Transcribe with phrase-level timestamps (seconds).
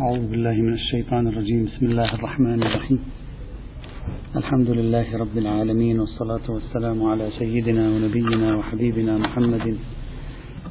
[0.00, 1.64] أعوذ بالله من الشيطان الرجيم.
[1.64, 3.00] بسم الله الرحمن الرحيم.
[4.36, 9.76] الحمد لله رب العالمين والصلاة والسلام على سيدنا ونبينا وحبيبنا محمد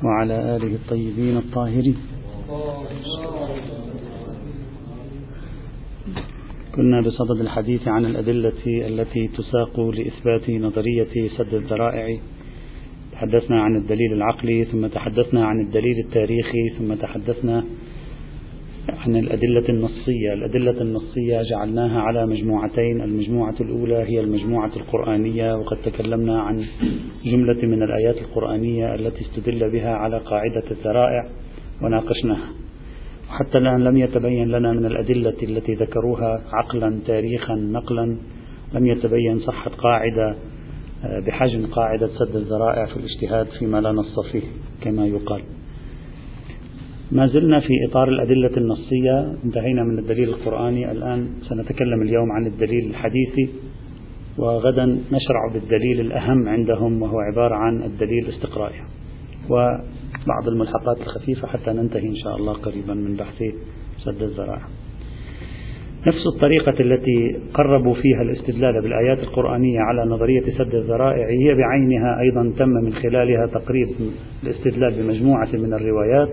[0.03, 1.97] وعلى آله الطيبين الطاهرين.
[6.75, 12.17] كنا بصدد الحديث عن الأدلة التي تساق لإثبات نظرية سد الذرائع.
[13.11, 17.63] تحدثنا عن الدليل العقلي ثم تحدثنا عن الدليل التاريخي ثم تحدثنا
[18.89, 20.33] عن الأدلة النصية.
[20.33, 23.01] الأدلة النصية جعلناها على مجموعتين.
[23.01, 26.65] المجموعة الأولى هي المجموعة القرآنية وقد تكلمنا عن
[27.25, 31.29] جملة من الآيات القرآنية التي استدل بها على قاعدة الذرائع
[31.81, 32.49] وناقشناها.
[33.29, 38.17] وحتى الآن لم يتبين لنا من الأدلة التي ذكروها عقلا تاريخا نقلا.
[38.73, 40.35] لم يتبين صحة قاعدة
[41.05, 44.43] آه، بحجم قاعدة سد الذرائع في الاجتهاد فيما لا نص فيه
[44.81, 45.41] كما يقال.
[47.11, 52.89] ما زلنا في إطار الأدلة النصية انتهينا من الدليل القرآني الآن سنتكلم اليوم عن الدليل
[52.89, 53.49] الحديثي
[54.37, 58.79] وغدا نشرع بالدليل الأهم عندهم وهو عبارة عن الدليل الاستقرائي.
[59.49, 63.43] وبعض الملحقات الخفيفة حتى ننتهي إن شاء الله قريبا من بحث
[64.05, 64.61] سد الذرائع
[66.07, 72.53] نفس الطريقة التي قربوا فيها الاستدلال بالآيات القرآنية على نظرية سد الذرائع هي بعينها أيضا
[72.57, 73.87] تم من خلالها تقريب
[74.43, 76.29] الاستدلال بمجموعة من الروايات.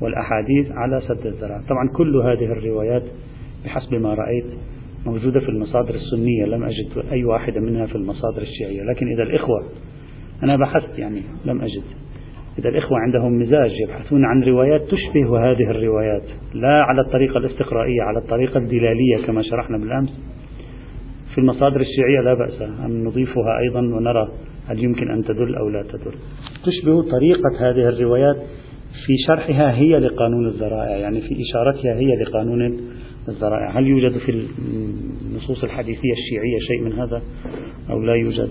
[0.00, 3.02] والأحاديث على سد الذرائع طبعا كل هذه الروايات
[3.64, 4.46] بحسب ما رأيت
[5.06, 8.82] موجودة في المصادر السنية لم أجد أي واحدة منها في المصادر الشيعية.
[8.82, 9.64] لكن إذا الإخوة
[10.42, 11.82] أنا بحثت يعني لم أجد.
[12.58, 16.22] إذا الإخوة عندهم مزاج يبحثون عن روايات تشبه هذه الروايات
[16.54, 20.20] لا على الطريقة الاستقرائية على الطريقة الدلالية كما شرحنا بالأمس.
[21.34, 24.28] في المصادر الشيعية لا بأس أن نضيفها أيضا ونرى
[24.68, 26.14] هل يمكن أن تدل أو لا تدل.
[26.64, 28.36] تشبه طريقة هذه الروايات
[29.06, 32.80] في شرحها هي لقانون الذرائع يعني في إشارتها هي لقانون
[33.28, 34.46] الذرائع هل يوجد في
[35.26, 37.22] النصوص الحديثية الشيعية شيء من هذا
[37.90, 38.48] أو لا يوجد؟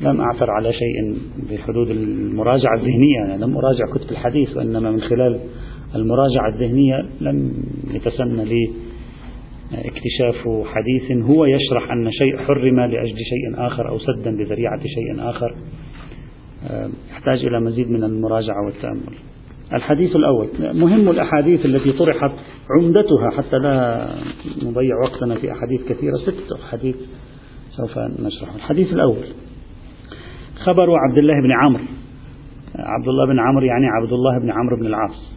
[0.00, 1.16] لم أعثر على شيء
[1.50, 5.40] بحدود المراجعة الذهنية يعني لم أراجع كتب الحديث وإنما من خلال
[5.94, 7.52] المراجعة الذهنية لم
[7.90, 8.70] يتسنى لي
[9.72, 15.54] اكتشاف حديث هو يشرح أن شيء حرم لأجل شيء آخر أو سدا لذريعة شيء آخر.
[17.10, 19.14] يحتاج إلى مزيد من المراجعة والتأمل.
[19.72, 22.30] الحديث الأول مهم الأحاديث التي طرحت
[22.70, 24.06] عمدتها حتى لا
[24.62, 26.96] نضيع وقتنا في أحاديث كثيرة ست أحاديث
[27.76, 29.24] سوف نشرح الحديث الأول
[30.56, 31.84] خبر عبد الله بن عمرو.
[32.74, 35.32] عبد الله بن عمرو يعني عبد الله بن عمرو بن العاص.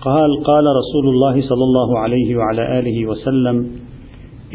[0.00, 3.70] قال قال رسول الله صلى الله عليه وعلى آله وسلم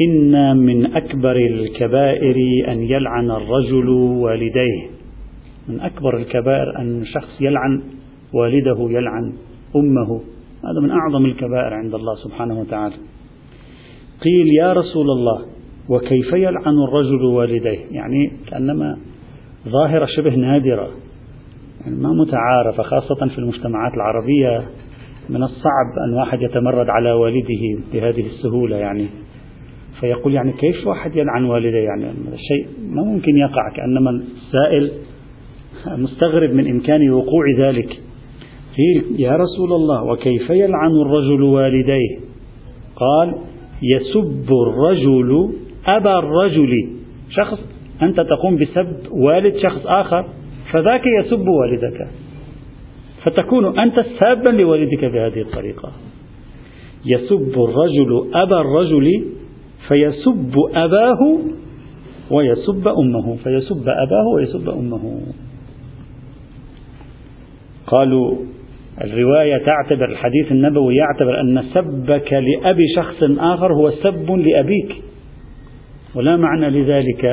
[0.00, 2.36] إن من أكبر الكبائر
[2.68, 4.91] أن يلعن الرجل والديه.
[5.68, 7.82] من أكبر الكبائر أن شخص يلعن
[8.32, 9.32] والده يلعن
[9.76, 10.20] أمه.
[10.64, 12.94] هذا من أعظم الكبائر عند الله سبحانه وتعالى.
[14.24, 15.42] قيل يا رسول الله
[15.88, 18.98] وكيف يلعن الرجل والديه؟ يعني كأنما
[19.68, 20.90] ظاهرة شبه نادرة.
[21.84, 24.68] يعني ما متعارفة خاصة في المجتمعات العربية.
[25.30, 29.06] من الصعب أن واحد يتمرد على والده بهذه السهولة يعني.
[30.00, 34.92] فيقول يعني كيف واحد يلعن والديه يعني الشيء ما ممكن يقع كأنما السائل
[35.86, 38.00] مستغرب من إمكان وقوع ذلك.
[38.76, 42.18] قيل يا رسول الله وكيف يلعن الرجل والديه؟
[42.96, 43.34] قال
[43.82, 45.52] يسب الرجل
[45.86, 46.88] أبا الرجل.
[47.30, 47.58] شخص
[48.02, 50.28] أنت تقوم بسب والد شخص آخر
[50.72, 52.08] فذاك يسب والدك.
[53.24, 55.92] فتكون أنت سابا لوالدك بهذه الطريقة.
[57.06, 59.24] يسب الرجل أبا الرجل
[59.88, 61.38] فيسب أباه
[62.30, 63.36] ويسب أمه.
[63.44, 65.20] فيسب أباه ويسب أمه.
[67.92, 68.36] قالوا
[69.04, 74.96] الرواية تعتبر الحديث النبوي يعتبر أن سبك لأبي شخص آخر هو سب لأبيك.
[76.14, 77.24] ولا معنى لذلك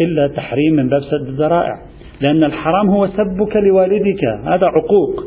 [0.00, 1.72] إلا تحريم من باب سد الذرائع
[2.20, 5.26] لأن الحرام هو سبك لوالدك هذا عقوق.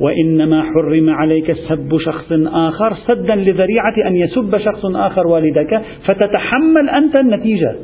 [0.00, 7.16] وإنما حرم عليك سب شخص آخر سدا لذريعة أن يسب شخص آخر والدك فتتحمل أنت
[7.16, 7.76] النتيجة.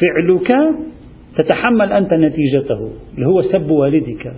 [0.00, 0.74] فعلك
[1.38, 4.32] تتحمل أنت نتيجته اللي هو سب والدك.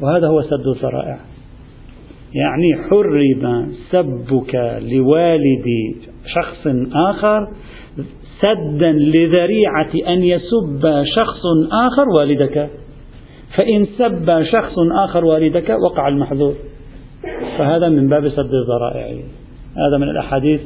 [0.00, 1.18] وهذا هو سد الذرائع
[2.34, 5.66] يعني حرم سبك لوالد
[6.34, 7.48] شخص آخر
[8.40, 11.42] سدا لذريعة أن يسب شخص
[11.72, 12.70] آخر والدك.
[13.58, 14.74] فإن سب شخص
[15.04, 16.54] آخر والدك وقع المحذور.
[17.58, 19.06] فهذا من باب سد الذرائع.
[19.76, 20.60] هذا من الأحاديث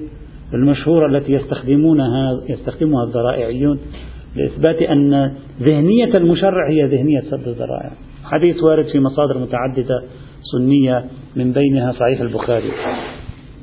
[0.54, 3.78] المشهورة التي يستخدمونها يستخدمها الذرائعيون
[4.36, 7.90] لإثبات أن ذهنية المشرع هي ذهنية سد الذرائع.
[8.30, 10.02] حديث وارد في مصادر متعددة
[10.52, 11.04] سنية
[11.36, 12.70] من بينها صحيح البخاري.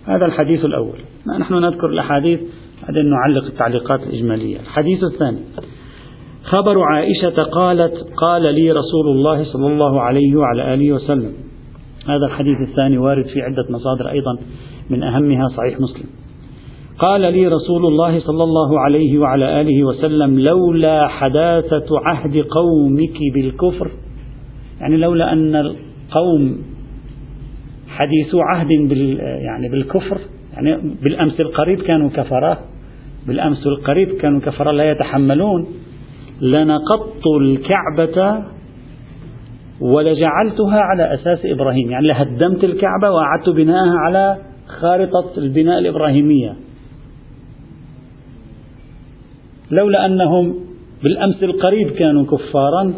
[0.06, 0.98] هذا الحديث الأول.
[1.40, 2.40] نحن نذكر الأحاديث
[2.84, 4.60] بعدين نعلق التعليقات الإجمالية.
[4.60, 5.40] الحديث الثاني.
[6.44, 11.34] خبر عائشة قالت قال لي رسول الله صلى الله عليه وعلى آله وسلم.
[12.08, 14.38] هذا الحديث الثاني وارد في عدة مصادر أيضا
[14.90, 16.10] من أهمها صحيح مسلم.
[17.00, 23.92] قال لي رسول الله صلى الله عليه وعلى آله وسلم لولا حداثة عهد قومك بالكفر
[24.82, 26.62] يعني لولا أن القوم
[27.88, 30.20] حديثو عهد بال يعني بالكفر
[30.54, 32.60] يعني بالأمس القريب كانوا كفرة
[33.28, 35.68] بالأمس القريب كانوا كفرة لا يتحملون
[36.42, 38.44] لنقضت الكعبة
[39.82, 44.38] ولجعلتها على أساس إبراهيم يعني لهدمت الكعبة وأعدت بناءها على
[44.68, 46.56] خارطة البناء الإبراهيمية.
[49.72, 50.56] لولا أنهم
[51.04, 52.94] بالأمس القريب كانوا كفارا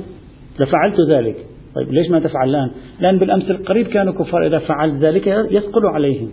[0.60, 1.47] لفعلت ذلك.
[1.78, 6.30] طيب ليش ما تفعل الآن؟ لأن بالأمس القريب كانوا كفار إذا فعلت ذلك يثقل عليهم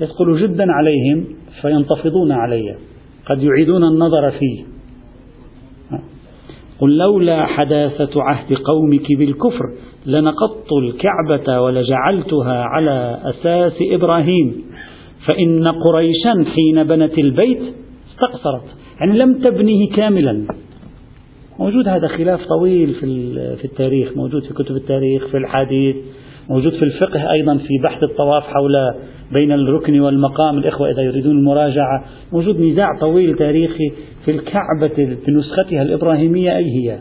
[0.00, 1.24] يثقل جدا عليهم
[1.62, 2.76] فينتفضون علي
[3.26, 4.64] قد يعيدون النظر فيه.
[6.80, 9.64] قل لولا حداثة عهد قومك بالكفر
[10.06, 14.64] لنقضت الكعبة ولجعلتها على أساس إبراهيم
[15.26, 17.62] فإن قريشا حين بنت البيت
[18.10, 18.64] استقصرت
[19.00, 20.46] يعني لم تبنيه كاملا.
[21.62, 25.96] موجود هذا خلاف طويل في في التاريخ موجود في كتب التاريخ في الحديث
[26.50, 28.72] موجود في الفقه أيضا في بحث الطواف حول
[29.32, 32.04] بين الركن والمقام الإخوة إذا يريدون المراجعة.
[32.32, 33.92] موجود نزاع طويل تاريخي
[34.24, 36.98] في الكعبة بنسختها الإبراهيمية أي هي؟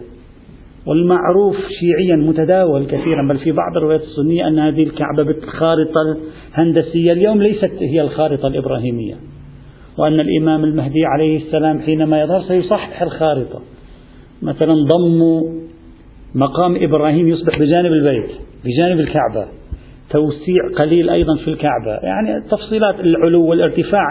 [0.85, 6.17] والمعروف شيعيا متداول كثيرا بل في بعض الروايات السنية أن هذه الكعبة بالخارطة
[6.57, 9.15] الهندسية اليوم ليست هي الخارطة الإبراهيمية
[9.97, 13.61] وأن الإمام المهدي عليه السلام حينما يظهر سيصحح الخارطة.
[14.41, 15.41] مثلا ضم
[16.35, 18.31] مقام إبراهيم يصبح بجانب البيت
[18.65, 19.45] بجانب الكعبة.
[20.09, 21.91] توسيع قليل أيضا في الكعبة.
[22.03, 24.03] يعني تفصيلات العلو والارتفاع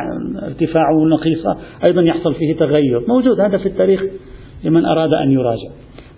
[0.43, 1.57] ارتفاع ونقيصة
[1.87, 3.03] أيضا يحصل فيه تغير.
[3.09, 4.03] موجود هذا في التاريخ
[4.65, 5.71] لمن أراد أن يراجع.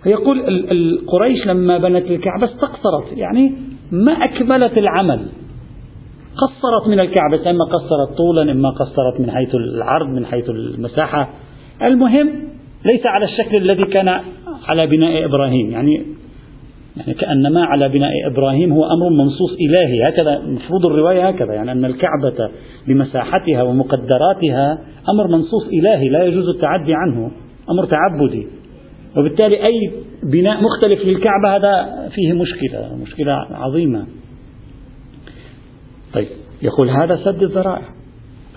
[0.03, 0.39] فيقول
[0.71, 3.17] القريش لما بنت الكعبة استقصرت.
[3.17, 3.53] يعني
[3.91, 5.19] ما أكملت العمل.
[6.37, 11.29] قصرت من الكعبة إما قصرت طولا إما قصرت من حيث العرض من حيث المساحة.
[11.81, 12.52] المهم
[12.85, 14.19] ليس على الشكل الذي كان
[14.67, 15.71] على بناء إبراهيم.
[15.71, 16.05] يعني
[16.97, 20.09] يعني كأنما على بناء إبراهيم هو أمر منصوص إلهي.
[20.09, 21.53] هكذا مفروض الرواية هكذا.
[21.53, 22.49] يعني أن الكعبة
[22.87, 26.09] بمساحتها ومقدراتها أمر منصوص إلهي.
[26.09, 27.31] لا يجوز التعدي عنه.
[27.69, 28.47] أمر تعبدي.
[29.17, 29.91] وبالتالي أي
[30.23, 34.05] بناء مختلف للكعبة هذا فيه مشكلة مشكلة عظيمة.
[36.13, 36.27] طيب
[36.61, 38.02] يقول هذا سد الذرائع.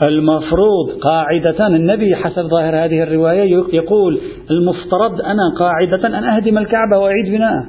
[0.02, 4.20] المفروض قاعدة النبي حسب ظاهر هذه الرواية يقول
[4.50, 7.66] المفترض أنا قاعدة أن أهدم الكعبة وأعيد بناءه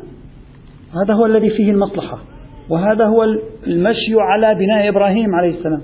[1.04, 2.20] هذا هو الذي فيه المصلحة
[2.70, 3.24] وهذا هو
[3.68, 5.82] المشي على بناء إبراهيم عليه السلام.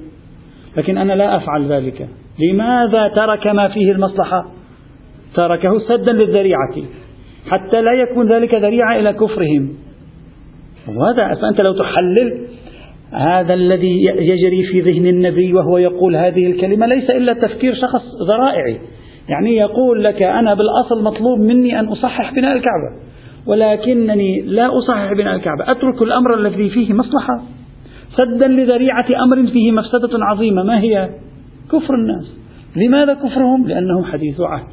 [0.78, 2.07] لكن أنا لا أفعل ذلك.
[2.40, 4.45] لماذا ترك ما فيه المصلحة؟
[5.36, 6.75] تركه سدا للذريعة
[7.50, 9.74] حتى لا يكون ذلك ذريعة إلى كفرهم.
[10.88, 12.48] وهذا فأنت لو تحلل
[13.13, 18.80] هذا الذي يجري في ذهن النبي وهو يقول هذه الكلمة ليس إلا تفكير شخص ذرائعي.
[19.30, 23.04] يعني يقول لك أنا بالأصل مطلوب مني أن أصحح بناء الكعبة
[23.48, 25.71] ولكنني لا أصحح بناء الكعبة.
[25.71, 27.44] أترك الأمر الذي فيه مصلحة.
[28.15, 30.63] سدا لذريعة أمر فيه مفسدة عظيمة.
[30.63, 31.09] ما هي؟
[31.71, 32.37] كفر الناس.
[32.76, 34.68] لماذا كفرهم؟ لأنهم حديث عهد.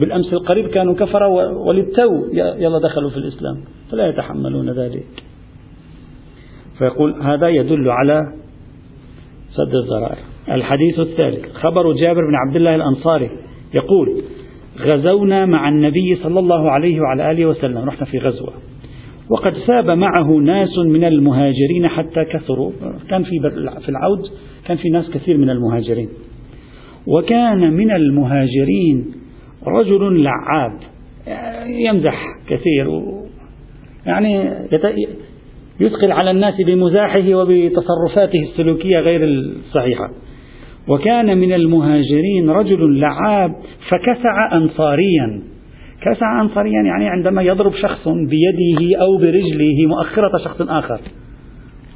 [0.00, 1.28] بالأمس القريب كانوا كفرة
[1.66, 2.26] وللتو.
[2.32, 3.56] يلا دخلوا في الإسلام.
[3.90, 5.06] فلا يتحملون ذلك.
[6.78, 8.32] فيقول هذا يدل على
[9.50, 10.18] سد الذرائع
[10.50, 13.30] الحديث الثالث خبر جابر بن عبد الله الأنصاري
[13.74, 14.22] يقول
[14.80, 18.52] غزونا مع النبي صلى الله عليه وعلى آله وسلم رحنا في غزوة
[19.28, 22.72] وقد ساب معه ناس من المهاجرين حتى كثروا.
[23.10, 24.20] كان في في العود
[24.66, 26.08] كان في ناس كثير من المهاجرين.
[27.06, 29.12] وكان من المهاجرين
[29.66, 30.72] رجل لعاب
[31.66, 33.02] يمزح كثير
[34.06, 34.50] يعني
[35.80, 40.10] يثقل على الناس بمزاحه وبتصرفاته السلوكية غير الصحيحة.
[40.88, 43.50] وكان من المهاجرين رجل لعاب
[43.88, 45.42] فكسع أنصاريا.
[46.02, 51.00] كسع أنصاريا يعني عندما يضرب شخص بيده أو برجله مؤخرة شخص آخر.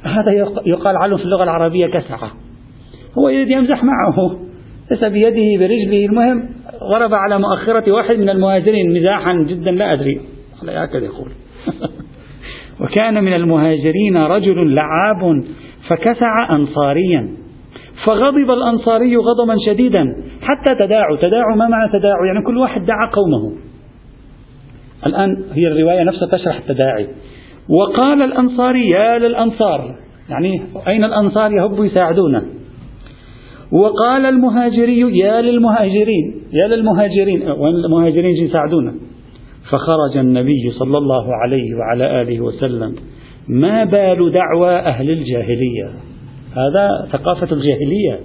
[0.03, 0.31] هذا
[0.65, 2.17] يقال عنه في اللغة العربية كسع
[3.17, 4.39] هو يريد يمزح معه.
[4.91, 6.05] ليس بيده برجله.
[6.05, 6.49] المهم
[6.91, 10.21] ضرب على مؤخرة واحد من المهاجرين مزاحا جدا لا أدري.
[10.63, 11.31] هكذا يقول.
[12.81, 15.43] وكان من المهاجرين رجل لعاب
[15.87, 17.29] فكسع أنصاريا.
[18.05, 20.05] فغضب الأنصاري غضبا شديدا.
[20.41, 23.51] حتى تداعوا تداعوا ما معنى تداعوا يعني كل واحد دعا قومه.
[25.05, 27.07] الآن هي الرواية نفسها تشرح التداعي.
[27.69, 29.95] وقال الأنصاري يا للأنصار.
[30.29, 32.43] يعني أين الأنصار يهبوا يساعدونه
[33.71, 36.43] وقال المهاجري يا للمهاجرين.
[36.53, 37.51] يا للمهاجرين.
[37.51, 38.93] وين المهاجرين يساعدونه
[39.69, 42.95] فخرج النبي صلى الله عليه وعلى آله وسلم
[43.47, 45.89] ما بال دعوى أهل الجاهلية؟
[46.55, 48.19] هذا ثقافة الجاهلية.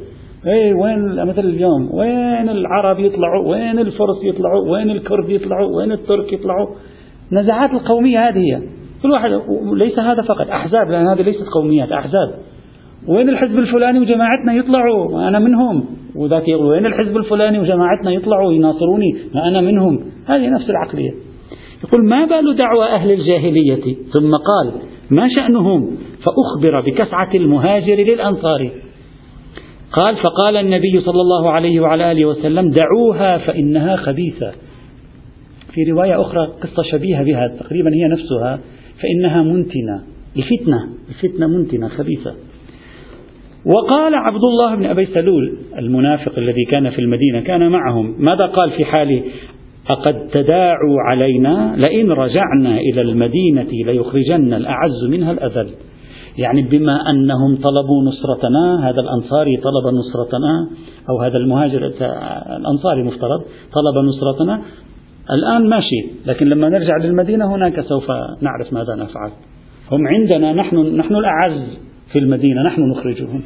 [0.47, 6.33] اي وين مثل اليوم؟ وين العرب يطلعوا؟ وين الفرس يطلعوا؟ وين الكرد يطلعوا؟ وين الترك
[6.33, 6.69] يطلعوا؟
[7.33, 8.63] نزعات القومية هذه هي.
[9.03, 9.31] كل واحد
[9.75, 12.35] ليس هذا فقط أحزاب لأن هذه ليست قوميات أحزاب.
[13.09, 15.85] وين الحزب الفلاني وجماعتنا يطلعوا؟ أنا منهم.
[16.17, 19.17] وذاك يقول وين الحزب الفلاني وجماعتنا يطلعوا؟ يناصروني
[19.49, 20.01] أنا منهم.
[20.27, 21.26] هذه نفس العقلية.
[21.87, 24.73] يقول ما بال دعوى أهل الجاهلية؟ ثم قال
[25.11, 28.71] ما شأنهم؟ فأخبر بكسعة المهاجر للأنصار.
[29.93, 34.53] قال فقال النبي صلى الله عليه وعلى آله وسلم دعوها فإنها خبيثة.
[35.73, 38.61] في رواية أخرى قصة شبيهة بها تقريبا هي نفسها
[39.03, 40.03] فإنها منتنة.
[40.37, 42.35] الفتنة الفتنة منتنة خبيثة.
[43.67, 48.15] وقال عبد الله بن أبي سلول المنافق الذي كان في المدينة كان معهم.
[48.19, 49.23] ماذا قال في حال
[49.91, 55.71] أقد تداعوا علينا لئن رجعنا إلى المدينة ليخرجن الأعز منها الأذل.
[56.39, 60.69] يعني بما أنهم طلبوا نصرتنا هذا الأنصاري طلب نصرتنا
[61.11, 61.93] أو هذا المهاجر
[62.57, 63.41] الأنصاري مفترض
[63.75, 64.63] طلب نصرتنا.
[65.31, 69.31] الآن ماشي لكن لما نرجع للمدينة هناك سوف نعرف ماذا نفعل.
[69.93, 71.79] هم عندنا نحن نحن الأعز
[72.13, 73.43] في المدينة نحن نخرجهم.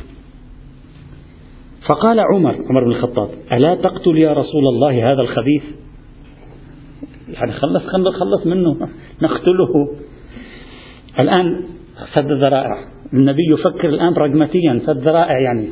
[1.87, 5.63] فقال عمر عمر بن الخطاب ألا تقتل يا رسول الله هذا الخبيث؟
[7.47, 8.89] خلص خلص خلص منه
[9.23, 9.89] نقتله.
[11.19, 11.65] الآن
[12.15, 12.77] سد الذرائع
[13.13, 15.69] النبي يفكر الآن براغماتيا سد ذرائع يعني.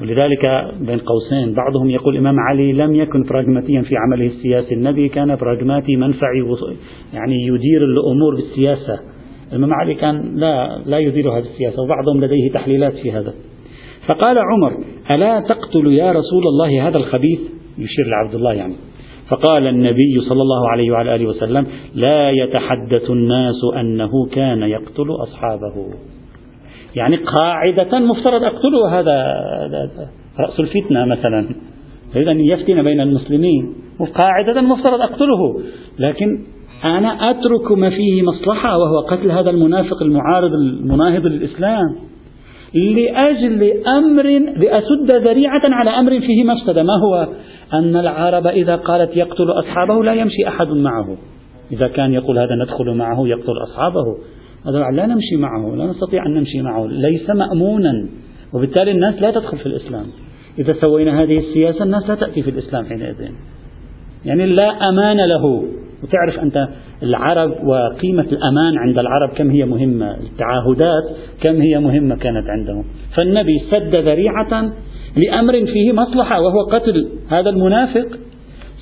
[0.00, 0.42] ولذلك
[0.80, 4.74] بين قوسين بعضهم يقول الإمام علي لم يكن براغماتيا في عمله السياسي.
[4.74, 6.56] النبي كان براغماتي منفعي
[7.12, 9.00] يعني يدير الأمور بالسياسة.
[9.52, 13.34] الإمام علي كان لا لا يدير هذه السياسة وبعضهم لديه تحليلات في هذا.
[14.06, 17.40] فقال عمر ألا تقتل يا رسول الله هذا الخبيث؟
[17.78, 18.74] يشير لعبد الله يعني.
[19.28, 25.90] فقال النبي صلى الله عليه وعلى آله وسلم لا يتحدث الناس أنه كان يقتل أصحابه.
[26.96, 29.24] يعني قاعدة مفترض أقتله هذا
[30.40, 31.46] رأس الفتنة مثلا.
[32.16, 33.74] إذا يفتن بين المسلمين.
[34.14, 35.60] قاعدة مفترض أقتله.
[35.98, 36.44] لكن
[36.84, 41.96] أنا أترك ما فيه مصلحة وهو قتل هذا المنافق المعارض المناهض للإسلام.
[42.74, 44.26] لأجل أمر
[44.56, 47.28] لأسد ذريعة على أمر فيه مفسدة ما هو؟
[47.78, 51.16] أن العرب إذا قالت يقتل أصحابه لا يمشي أحد معه.
[51.72, 54.04] إذا كان يقول هذا ندخل معه يقتل أصحابه.
[54.66, 58.08] هذا لا نمشي معه لا نستطيع أن نمشي معه ليس مأمونا.
[58.52, 60.06] وبالتالي الناس لا تدخل في الإسلام.
[60.58, 63.28] إذا سوينا هذه السياسة الناس لا تأتي في الإسلام حينئذ.
[64.24, 65.64] يعني لا أمان له.
[66.02, 66.68] وتعرف أنت
[67.02, 70.10] العرب وقيمة الأمان عند العرب كم هي مهمة.
[70.10, 72.84] التعاهدات كم هي مهمة كانت عندهم.
[73.16, 74.72] فالنبي سد ذريعة
[75.16, 78.06] لأمر فيه مصلحة وهو قتل هذا المنافق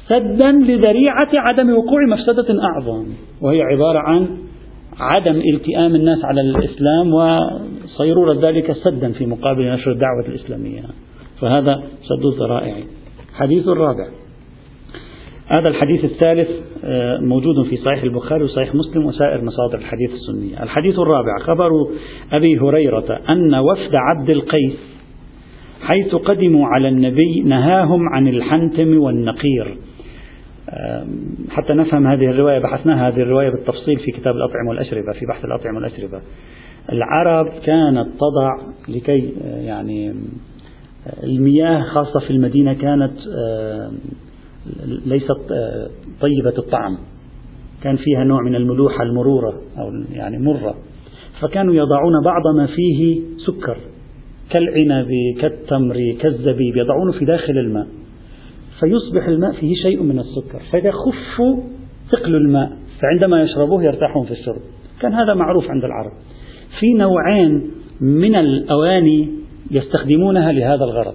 [0.09, 3.07] سدا لذريعة عدم وقوع مفسدة أعظم
[3.41, 4.27] وهي عبارة عن
[5.01, 10.83] عدم التئام الناس على الإسلام وصيرورة ذلك سدا في مقابل نشر الدعوة الإسلامية.
[11.41, 12.75] فهذا سد الذرائع.
[13.35, 14.07] حديث الرابع
[15.47, 16.49] هذا الحديث الثالث
[16.85, 20.63] آه، موجود في صحيح البخاري وصحيح مسلم وسائر مصادر الحديث السنية.
[20.63, 21.71] الحديث الرابع خبر
[22.33, 24.93] أبي هريرة أن وفد عبد القيس
[25.83, 29.77] حيث قدموا على النبي نهاهم عن الحنتم والنقير.
[31.51, 35.77] حتى نفهم هذه الرواية بحثناها هذه الرواية بالتفصيل في كتاب الأطعمة والأشربة في بحث الأطعمة
[35.77, 36.21] والأشربة.
[36.93, 38.57] العرب كانت تضع
[38.89, 43.13] لكي آه، يعني آه، المياه خاصة في المدينة كانت
[45.07, 45.89] ليست آه،
[46.21, 46.99] طيبة الطعم.
[47.83, 50.75] كان فيها نوع من الملوحة المرورة أو يعني مرة.
[51.41, 53.77] فكانوا يضعون بعض ما فيه سكر.
[54.53, 55.09] كالعنب
[55.41, 57.87] كالتمر كالزبيب يضعونه في داخل الماء
[58.81, 60.61] فيصبح الماء فيه شيء من السكر
[60.93, 61.63] خفوا
[62.11, 64.61] ثقل الماء فعندما يشربوه يرتاحون في الشرب
[65.01, 66.13] كان هذا معروف عند العرب.
[66.81, 69.29] في نوعين من الأواني
[69.71, 71.15] يستخدمونها لهذا الغرض.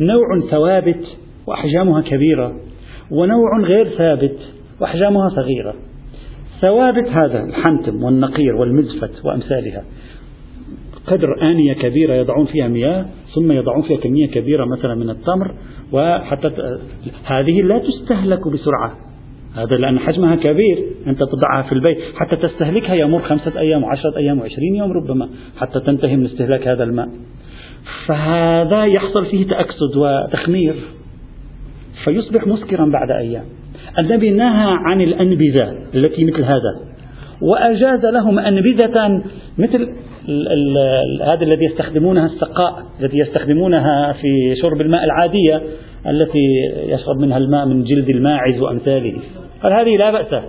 [0.00, 1.04] نوع ثوابت
[1.46, 2.60] وأحجامها كبيرة
[3.10, 4.36] ونوع غير ثابت
[4.80, 5.74] وأحجامها صغيرة.
[6.60, 9.84] ثوابت هذا الحنتم والنقير والمزفت وأمثالها.
[11.06, 15.54] قدر آنية كبيرة يضعون فيها مياه ثم يضعون فيها كمية كبيرة مثلا من التمر
[15.92, 16.50] وحتى
[17.24, 18.92] هذه لا تستهلك بسرعة.
[19.56, 20.84] هذا لأن حجمها كبير.
[21.06, 21.98] أنت تضعها في البيت.
[22.16, 26.84] حتى تستهلكها يمر خمسة أيام وعشرة أيام وعشرين يوم ربما حتى تنتهي من استهلاك هذا
[26.84, 27.08] الماء.
[28.06, 30.74] فهذا يحصل فيه تأكسد وتخمير.
[32.04, 33.44] فيصبح مسكرا بعد أيام.
[33.98, 36.90] النبي نهى عن الأنبذة التي مثل هذا.
[37.42, 39.22] وأجاز لهم أنبذة
[39.58, 39.88] مثل
[41.22, 45.62] هذا الذي يستخدمونها السقاء التي يستخدمونها في شرب الماء العادية
[46.06, 49.16] التي يشرب منها الماء من جلد الماعز وأمثاله.
[49.62, 50.42] قال هذه لا بأس.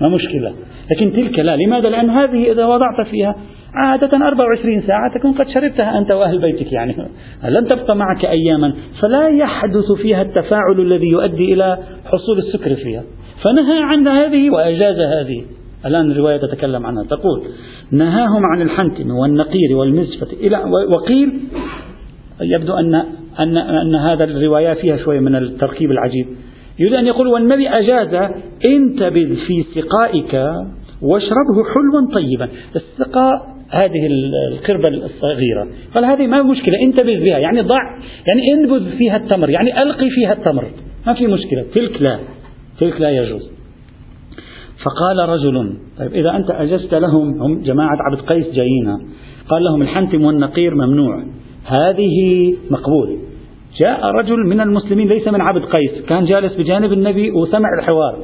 [0.00, 0.52] ما مشكلة.
[0.90, 1.56] لكن تلك لا.
[1.56, 3.34] لماذا؟ لأن هذه إذا وضعت فيها
[3.74, 6.96] عادة 24 ساعة تكون قد شربتها أنت وأهل بيتك يعني.
[7.48, 8.72] لن تبقى معك أياما.
[9.00, 13.02] فلا يحدث فيها التفاعل الذي يؤدي إلى حصول السكر فيها.
[13.44, 15.44] فنهى عن هذه وأجاز هذه.
[15.86, 17.04] الآن الرواية تتكلم عنها.
[17.04, 17.42] تقول
[17.90, 20.58] نهاهم عن الحنتم والنقير والمزفة إلى
[20.96, 21.40] وقيل
[22.40, 22.94] يبدو أن
[23.40, 26.26] أن أن هذا الرواية فيها شوية من التركيب العجيب.
[26.78, 28.30] يريد أن يقول والنبي أجاز
[28.68, 30.34] انتبذ في سقائك
[31.02, 32.48] واشربه حلوا طيبا.
[32.76, 34.06] السقاء هذه
[34.52, 35.68] القربة الصغيرة.
[35.94, 37.80] قال هذه ما مشكلة؟ انتبذ بها يعني ضع
[38.30, 39.50] يعني انبذ فيها التمر.
[39.50, 40.64] يعني ألقي فيها التمر.
[41.06, 41.64] ما في مشكلة.
[41.74, 42.18] تلك لا.
[42.80, 43.51] تلك لا يجوز.
[44.84, 48.98] فقال رجل طيب إذا أنت أجزت لهم هم جماعة عبد قيس جايين.
[49.48, 51.24] قال لهم الحنتم والنقير ممنوع.
[51.64, 53.18] هذه مقبول.
[53.80, 58.18] جاء رجل من المسلمين ليس من عبد قيس كان جالس بجانب النبي وسمع الحوار.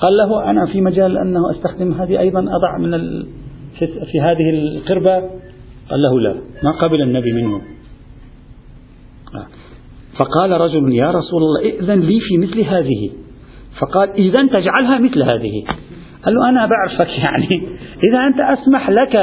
[0.00, 3.26] قال له أنا في مجال أنه أستخدم هذه أيضا أضع من ال...
[4.12, 5.16] في هذه القربة؟
[5.90, 7.60] قال له لا ما قبل النبي منه.
[10.16, 13.10] فقال رجل يا رسول الله ائذن لي في مثل هذه.
[13.80, 15.64] فقال إذا تجعلها مثل هذه.
[16.26, 17.68] قال له أنا بعرفك يعني.
[18.08, 19.16] إذا أنت أسمح لك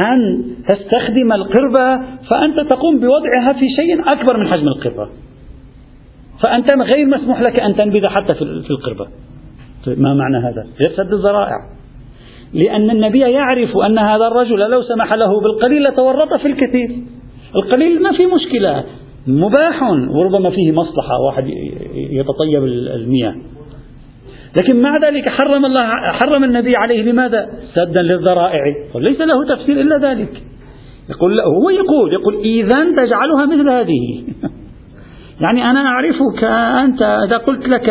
[0.00, 1.96] أن تستخدم القربة
[2.30, 5.08] فأنت تقوم بوضعها في شيء أكبر من حجم القربة.
[6.44, 9.06] فأنت غير مسموح لك أن تنبذ حتى في القربة.
[9.86, 11.56] طيب ما معنى هذا؟ غير سد الذرائع.
[12.54, 16.96] لأن النبي يعرف أن هذا الرجل لو سمح له بالقليل لتورط في الكثير.
[17.62, 18.84] القليل ما في مشكلة.
[19.26, 21.44] مباح وربما فيه مصلحة واحد
[21.94, 23.34] يتطيب المياه.
[24.56, 28.60] لكن مع ذلك حرم الله حرم النبي عليه لماذا؟ سدا للذرائع.
[28.94, 30.42] ليس له تفسير إلا ذلك.
[31.10, 34.24] يقول له هو يقول يقول إذا تجعلها مثل هذه.
[35.44, 36.44] يعني أنا أعرفك
[36.84, 37.88] أنت إذا قلت لك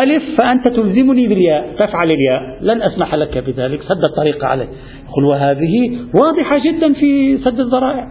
[0.00, 2.58] ألف فأنت تلزمني بالياء تفعل الياء.
[2.60, 4.68] لن أسمح لك بذلك سد الطريق عليه
[5.08, 8.06] يقول وهذه واضحة جدا في سد الذرائع.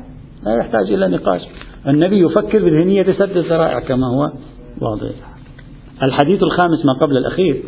[0.46, 1.42] لا يحتاج إلى نقاش.
[1.88, 4.32] النبي يفكر بذهنية سد الذرائع كما هو
[4.82, 5.29] واضح.
[6.04, 7.64] الحديث الخامس ما قبل الأخير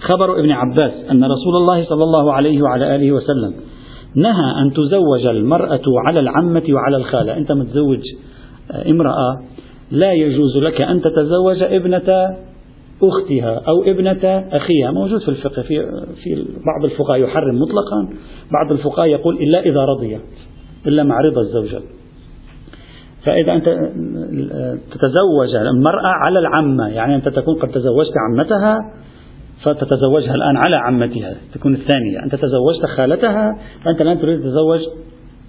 [0.00, 3.54] خبر ابن عباس أن رسول الله صلى الله عليه وعلى آله وسلم
[4.14, 7.36] نهى أن تزوج المرأة على العمة وعلى الخالة.
[7.36, 8.00] أنت متزوج
[8.90, 9.40] امرأة
[9.90, 12.36] لا يجوز لك أن تتزوج ابنة
[13.02, 14.90] أختها أو ابنة أخيها.
[14.90, 15.86] موجود في الفقه في,
[16.22, 18.08] في بعض الفقهاء يحرم مطلقا
[18.52, 20.18] بعض الفقهاء يقول إلا إذا رضي
[20.86, 21.80] إلا مع رضا الزوجة.
[23.26, 23.64] فإذا أنت
[24.90, 28.76] تتزوج المرأة على العمة يعني أنت تكون قد تزوجت عمتها
[29.62, 32.24] فتتزوجها الآن على عمتها تكون الثانية.
[32.24, 34.80] أنت تزوجت خالتها فأنت الآن تريد تتزوج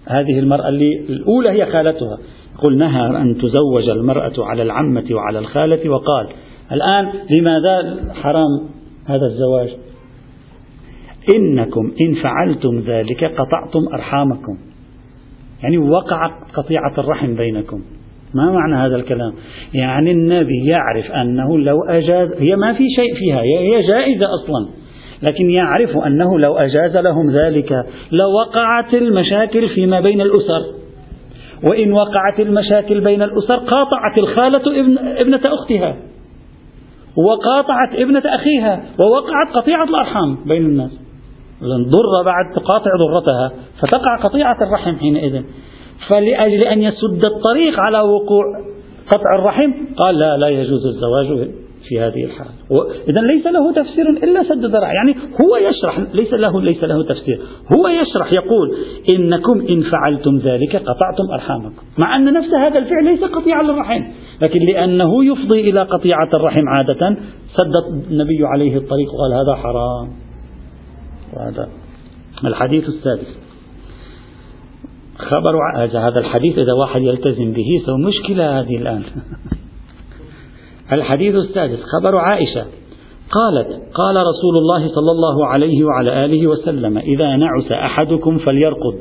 [0.07, 2.17] هذه المرأة اللي الأولى هي خالتها.
[2.55, 6.27] يقول نهى أن تزوج المرأة على العمة وعلى الخالة وقال
[6.71, 8.69] الآن لماذا حرام
[9.05, 9.69] هذا الزواج؟
[11.35, 14.57] إنكم إن فعلتم ذلك قطعتم أرحامكم.
[15.63, 17.81] يعني وقعت قطيعة الرحم بينكم.
[18.33, 19.33] ما معنى هذا الكلام؟
[19.73, 24.67] يعني النبي يعرف أنه لو أجاز هي ما في شيء فيها هي جائزة أصلا
[25.21, 27.71] لكن يعرف أنه لو أجاز لهم ذلك
[28.11, 30.61] لوقعت المشاكل فيما بين الأسر.
[31.69, 35.95] وإن وقعت المشاكل بين الأسر قاطعت الخالة ابن ابنة أختها.
[37.17, 41.06] وقاطعت ابنة أخيها ووقعت قطيعة الأرحام بين الناس.
[41.63, 45.43] ضر بعد تقاطع ضرتها فتقع قطيعة الرحم حينئذ.
[46.07, 48.43] فلأجل أن يسد الطريق على وقوع
[49.07, 51.49] قطع الرحم قال لا لا يجوز الزواج
[51.89, 52.47] في هذه الحال
[53.09, 57.41] إذا ليس له تفسير إلا سد الذرائع يعني هو يشرح ليس له ليس له تفسير.
[57.77, 58.77] هو يشرح يقول
[59.15, 61.83] إنكم إن فعلتم ذلك قطعتم أرحامكم.
[61.97, 64.03] مع أن نفس هذا الفعل ليس قطيعة للرحم
[64.41, 67.17] لكن لأنه يفضي إلى قطيعة الرحم عادة.
[67.55, 67.73] سد
[68.11, 70.26] النبي عليه الطريق وقال هذا حرام.
[71.37, 71.69] وهذا
[72.45, 73.37] الحديث السادس.
[75.17, 75.55] خبر
[75.93, 79.03] هذا الحديث إذا واحد يلتزم به سو مشكلة هذه الآن.
[80.91, 82.65] الحديث السادس خبر عائشة.
[83.31, 88.99] قالت قال رسول الله صلى الله عليه وعلى آله وسلم إذا نعس أحدكم فليرقد.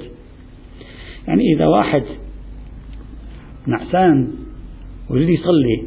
[1.29, 2.05] يعني إذا واحد
[3.66, 4.31] نعسان
[5.11, 5.83] ويريد يصلي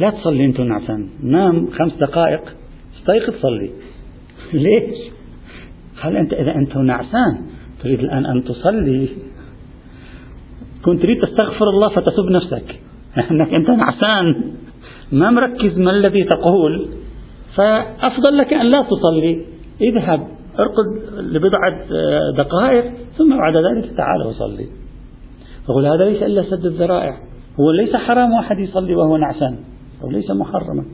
[0.00, 1.08] لا تصلي أنت نعسان.
[1.22, 2.42] نام خمس دقائق
[2.98, 3.70] استيقظ صلي.
[4.52, 5.15] ليش؟
[6.02, 7.46] قال أنت إذا أنت نعسان
[7.82, 9.08] تريد الآن أن تصلي.
[10.84, 12.80] كنت تريد تستغفر الله فتسب نفسك.
[13.30, 14.52] أنك أنت نعسان
[15.12, 16.88] ما مركز ما الذي تقول.
[17.54, 19.44] فأفضل لك أن لا تصلي.
[19.80, 20.26] اذهب
[20.58, 20.86] ارقد
[21.18, 21.86] لبضعة
[22.36, 24.66] دقائق ثم بعد ذلك تعال وصلي.
[25.66, 27.16] فقل هذا ليس إلا سد الذرائع.
[27.60, 29.56] هو ليس حرام واحد يصلي وهو نعسان
[30.02, 30.84] أو ليس محرما.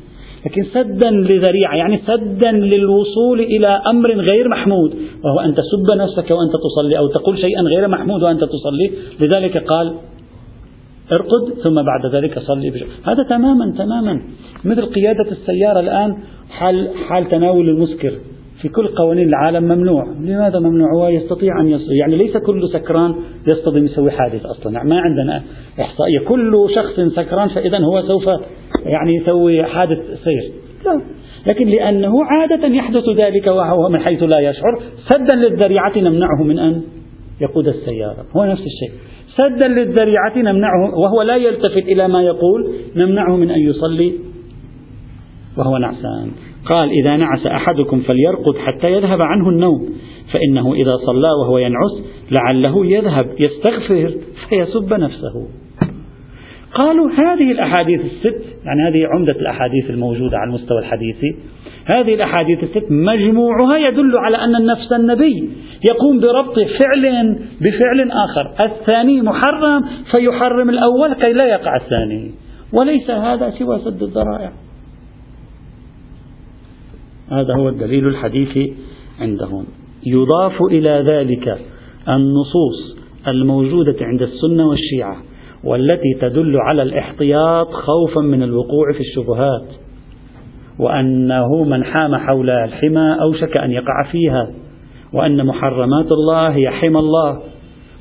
[0.46, 6.52] لكن سدا لذريعة يعني سدا للوصول إلى أمر غير محمود وهو أن تسب نفسك وأنت
[6.52, 9.94] تصلي أو تقول شيئا غير محمود وأنت تصلي لذلك قال
[11.12, 12.86] ارقد ثم بعد ذلك صلي بشيء.
[13.04, 14.22] هذا تماما تماما
[14.64, 16.16] مثل قيادة السيارة الآن
[16.50, 18.12] حال, حال تناول المسكر
[18.62, 20.04] في كل قوانين العالم ممنوع.
[20.20, 23.14] لماذا ممنوع؟ هو يستطيع أن يصل يعني ليس كل سكران
[23.52, 24.72] يصطدم يسوي حادث أصلا.
[24.72, 25.42] يعني ما عندنا
[25.80, 26.18] إحصائية.
[26.28, 28.26] كل شخص سكران فإذا هو سوف
[28.84, 30.52] يعني يسوي حادث سير.
[30.86, 31.02] لا.
[31.50, 36.82] لكن لأنه عادة يحدث ذلك وهو من حيث لا يشعر سدا للذريعة نمنعه من أن
[37.40, 38.24] يقود السيارة.
[38.36, 38.98] هو نفس الشيء.
[39.36, 44.12] سدا للذريعة نمنعه وهو لا يلتفت إلى ما يقول نمنعه من أن يصلي
[45.58, 46.30] وهو نعسان.
[46.66, 49.88] قال إذا نعس أحدكم فليرقد حتى يذهب عنه النوم.
[50.32, 54.14] فإنه إذا صلى وهو ينعس لعله يذهب يستغفر
[54.48, 55.48] فيسب نفسه.
[56.74, 61.36] قالوا هذه الأحاديث الست يعني هذه عمدة الأحاديث الموجودة على المستوى الحديثي.
[61.84, 65.50] هذه الأحاديث الست مجموعها يدل على أن النفس النبي
[65.90, 68.64] يقوم بربط فعل بفعل آخر.
[68.64, 72.30] الثاني محرم فيحرم الأول كي لا يقع الثاني.
[72.72, 74.52] وليس هذا سوى سد الذرائع.
[77.32, 78.74] هذا هو الدليل الحديثي
[79.20, 79.64] عندهم.
[80.06, 81.58] يضاف إلى ذلك
[82.08, 82.96] النصوص
[83.28, 85.16] الموجودة عند السنة والشيعة
[85.64, 89.64] والتي تدل على الاحتياط خوفا من الوقوع في الشبهات
[90.78, 94.50] وأنه من حام حول الحمى أوشك أن يقع فيها
[95.12, 97.40] وأن محرمات الله هي حمى الله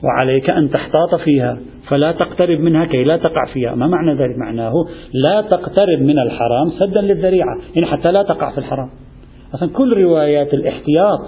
[0.04, 3.76] وعليك أن تحتاط فيها فلا تقترب منها كي لا تقع فيها.
[3.76, 4.74] ما معنى ذلك؟ معناه
[5.14, 8.90] لا تقترب من الحرام سدا للذريعة يعني حتى لا تقع في الحرام.
[9.56, 11.20] أصلا كل روايات الاحتياط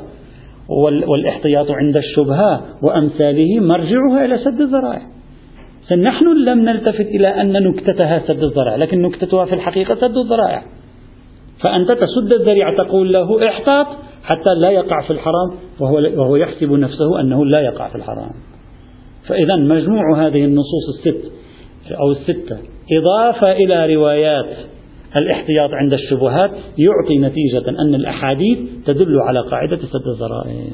[1.08, 5.02] والاحتياط عند الشبهة وأمثاله مرجعها إلى سد الذرائع.
[5.98, 10.64] نحن لم نلتفت إلى أن نكتتها سد الذرائع لكن نكتتها في الحقيقة سد الذرائع.
[11.62, 13.88] فأنت تسد الذريعة تقول له احتاط
[14.24, 18.32] حتى لا يقع في الحرام وهو, وهو يحسب نفسه أنه لا يقع في الحرام.
[19.28, 21.32] فإذا مجموع هذه النصوص الست
[21.92, 22.58] أو الستة
[22.92, 24.46] إضافة إلى روايات
[25.16, 30.66] الاحتياط عند الشبهات يعطي نتيجة أن الأحاديث تدل على قاعدة سد الذرائع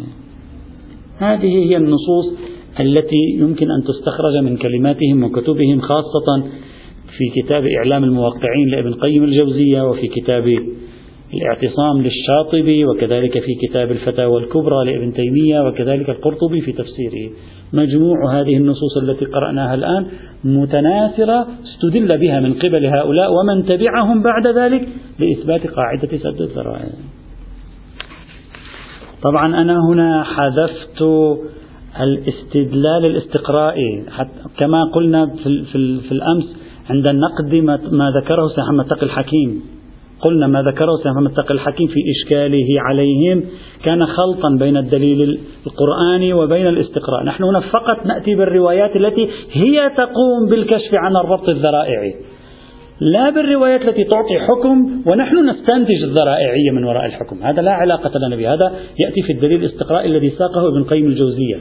[1.17, 2.33] هذه هي النصوص
[2.79, 6.43] التي يمكن أن تستخرج من كلماتهم وكتبهم خاصة
[7.17, 10.59] في كتاب إعلام الموقعين لابن قيم الجوزية وفي كتاب
[11.33, 17.31] الاعتصام للشاطبي وكذلك في كتاب الفتاوى الكبرى لابن تيمية وكذلك القرطبي في تفسيره.
[17.73, 20.05] مجموع هذه النصوص التي قرأناها الآن
[20.43, 24.87] متناثرة استدل بها من قبل هؤلاء ومن تبعهم بعد ذلك
[25.19, 26.89] لإثبات قاعدة سد الذرائع.
[29.23, 31.01] طبعا أنا هنا حذفت
[32.01, 34.05] الاستدلال الاستقرائي.
[34.57, 36.55] كما قلنا في, في, في الأمس
[36.89, 37.55] عند النقد
[37.91, 39.78] ما ذكره سيد محمد تقي الحكيم.
[40.21, 43.43] قلنا ما ذكره سيد محمد تقي الحكيم في إشكاله عليهم
[43.83, 47.23] كان خلطا بين الدليل القرآني وبين الاستقراء.
[47.23, 52.15] نحن هنا فقط نأتي بالروايات التي هي تقوم بالكشف عن الربط الذرائعي
[53.01, 57.43] لا بالروايات التي تعطي حكم ونحن نستنتج الذرائعية من وراء الحكم.
[57.43, 61.55] هذا لا علاقة لنا به هذا يأتي في الدليل الاستقراء الذي ساقه ابن قيم الجوزية.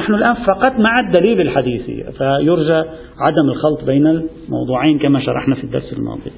[0.00, 2.88] نحن الآن فقط مع الدليل الحديثي فيرجى
[3.20, 6.30] عدم الخلط بين الموضوعين كما شرحنا في الدرس الماضي.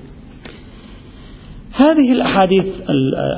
[1.82, 2.64] هذه الأحاديث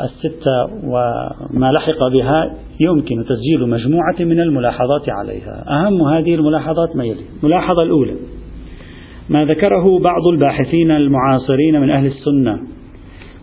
[0.04, 5.64] الستة وما لحق بها يمكن تسجيل مجموعة من الملاحظات عليها.
[5.68, 8.14] أهم هذه الملاحظات ما يلي؟ الملاحظة الأولى
[9.28, 12.58] ما ذكره بعض الباحثين المعاصرين من أهل السنة.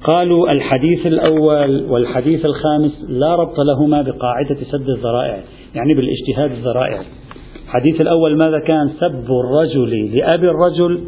[0.04, 5.40] قالوا الحديث الأول والحديث الخامس لا ربط لهما بقاعدة سد الذرائع
[5.76, 7.02] يعني بالاجتهاد الذرائع.
[7.66, 11.00] الحديث الأول ماذا كان؟ سب الرجل لأبي الرجل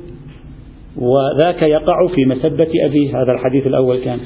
[0.98, 3.22] وذاك يقع في مسبة أبيه.
[3.24, 4.20] هذا الحديث الأول كان.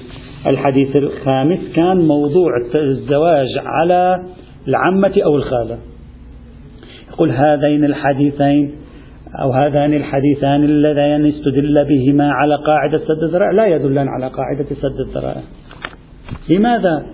[0.48, 4.24] الحديث الخامس كان موضوع الزواج على
[4.68, 5.78] العمة أو الخالة.
[7.12, 8.72] يقول هذين الحديثين
[9.42, 13.52] أو هذان الحديثان اللذان استدل بهما على قاعدة سد الذرائع.
[13.52, 15.42] لا يدلان على قاعدة سد الذرائع.
[16.50, 17.06] لماذا؟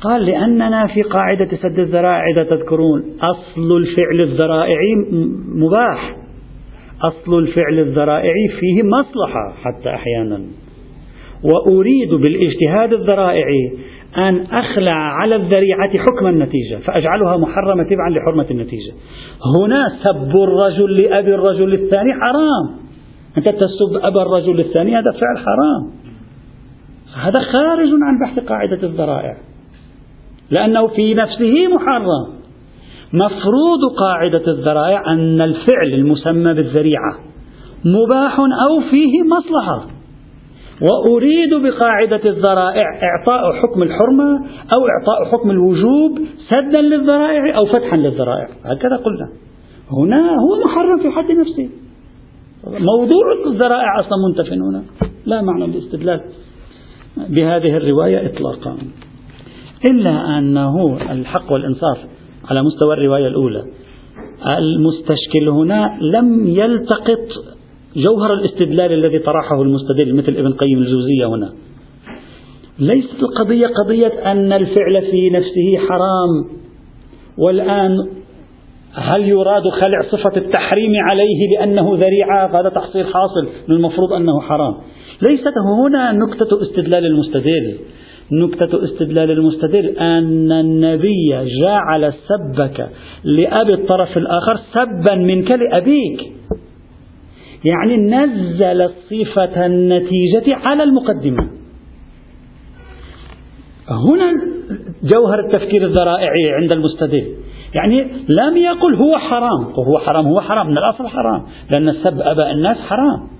[0.00, 4.94] قال لأننا في قاعدة سد الذرائع إذا تذكرون أصل الفعل الذرائعي
[5.54, 6.16] مباح.
[7.02, 10.40] أصل الفعل الذرائعي فيه مصلحة حتى أحيانا.
[11.44, 13.72] وأريد بالاجتهاد الذرائعي
[14.16, 18.92] أن أخلع على الذريعة حكم النتيجة فأجعلها محرمة تبعا لحرمة النتيجة.
[19.56, 22.78] هنا سب الرجل لأبي الرجل الثاني حرام.
[23.38, 25.90] أنت تسب أبا الرجل الثاني هذا فعل حرام.
[27.24, 29.36] هذا خارج عن بحث قاعدة الذرائع.
[30.50, 32.37] لأنه في نفسه محرم.
[33.12, 37.18] مفروض قاعدة الذرائع أن الفعل المسمى بالذريعة
[37.84, 39.86] مباح أو فيه مصلحة.
[40.82, 44.38] وأريد بقاعدة الذرائع إعطاء حكم الحرمة
[44.76, 46.18] أو إعطاء حكم الوجوب
[46.48, 48.48] سدا للذرائع أو فتحا للذرائع.
[48.64, 49.28] هكذا قلنا.
[49.92, 51.68] هنا هو محرم في حد نفسه.
[52.66, 54.82] موضوع الذرائع أصلا منتف هنا.
[55.26, 56.20] لا معنى الاستدلال
[57.16, 58.76] بهذه الرواية إطلاقا.
[59.90, 61.98] إلا أنه الحق والإنصاف
[62.50, 63.64] على مستوى الرواية الأولى.
[64.58, 67.26] المستشكل هنا لم يلتقط
[67.96, 71.52] جوهر الاستدلال الذي طرحه المستدل مثل ابن قيم الجوزية هنا.
[72.78, 76.58] ليست القضية قضية أن الفعل في نفسه حرام
[77.38, 78.08] والآن
[78.92, 84.74] هل يراد خلع صفة التحريم عليه لأنه ذريعة؟ هذا تحصيل حاصل من المفروض أنه حرام.
[85.22, 87.78] ليست هنا نكتة استدلال المستدل.
[88.32, 92.88] نكتة استدلال المستدل أن النبي جعل سبك
[93.24, 96.32] لأبي الطرف الآخر سبا منك لأبيك
[97.64, 101.48] يعني نزل صفة النتيجة على المقدمة.
[103.88, 104.32] هنا
[105.02, 107.34] جوهر التفكير الذرائعي عند المستدل.
[107.74, 109.64] يعني لم يقل هو حرام.
[109.64, 110.66] هو حرام هو حرام.
[110.66, 111.42] من الأصل حرام.
[111.74, 113.37] لأن السب أباء الناس حرام.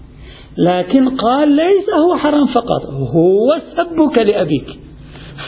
[0.59, 2.83] لكن قال ليس هو حرام فقط.
[3.15, 4.67] هو سبك لأبيك.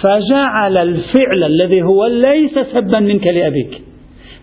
[0.02, 3.80] فجعل الفعل الذي هو ليس سبا منك لأبيك.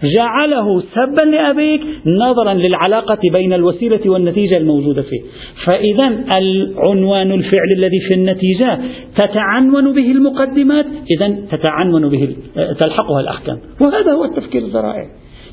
[0.03, 5.21] جعله سبا لأبيك نظرا للعلاقة بين الوسيلة والنتيجة الموجودة فيه.
[5.65, 8.80] فإذا العنوان الفعل الذي في النتيجة
[9.15, 10.86] تتعنون به المقدمات
[11.17, 12.36] إذا تتعنون به
[12.80, 13.60] تلحقها الأحكام.
[13.82, 15.06] وهذا هو التفكير الذرائع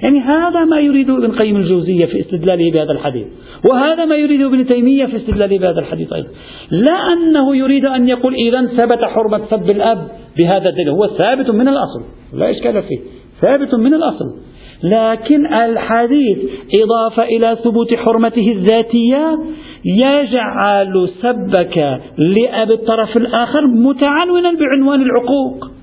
[0.05, 3.27] يعني هذا ما يريده ابن قيم الجوزية في استدلاله بهذا الحديث.
[3.71, 6.29] وهذا ما يريده ابن تيمية في استدلاله بهذا الحديث أيضا.
[6.71, 10.89] لا أنه يريد أن يقول إذا ثبت حرمة سب الأب بهذا الدليل.
[10.89, 12.03] هو ثابت من الأصل.
[12.33, 12.99] لا إشكال فيه.
[13.41, 14.25] ثابت من الأصل.
[14.83, 16.39] لكن الحديث
[16.83, 19.39] إضافة إلى ثبوت حرمته الذاتية
[19.85, 25.74] يجعل سبك لأب الطرف الآخر متعنونا بعنوان العقوق.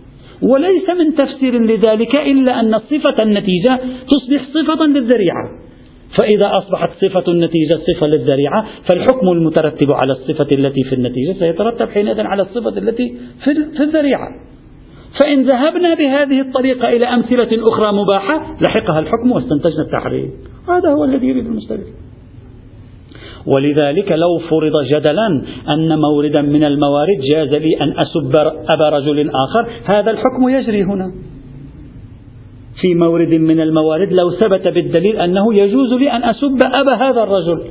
[0.41, 5.49] وليس من تفسير لذلك إلا أن صفة النتيجة تصبح صفة للذريعة.
[6.19, 12.21] فإذا أصبحت صفة النتيجة صفة للذريعة فالحكم المترتب على الصفة التي في النتيجة سيترتب حينئذ
[12.21, 13.15] على الصفة التي
[13.75, 14.27] في الذريعة.
[15.19, 20.31] فإن ذهبنا بهذه الطريقة إلى أمثلة أخرى مباحة لحقها الحكم واستنتجنا التحريم
[20.67, 21.83] هذا هو الذي يريد المستدل
[23.45, 25.27] ولذلك لو فرض جدلا
[25.75, 28.35] أن موردا من الموارد جاز لي أن أسب
[28.69, 31.11] أبا رجل آخر هذا الحكم يجري هنا.
[32.81, 37.61] في مورد من الموارد لو ثبت بالدليل أنه يجوز لي أن أسب أبا هذا الرجل.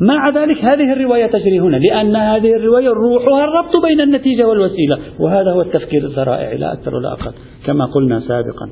[0.00, 5.52] مع ذلك هذه الرواية تجري هنا لأن هذه الرواية روحها الربط بين النتيجة والوسيلة وهذا
[5.52, 7.32] هو التفكير الذرائع لا أكثر ولا أقل
[7.66, 8.70] كما قلنا سابقا.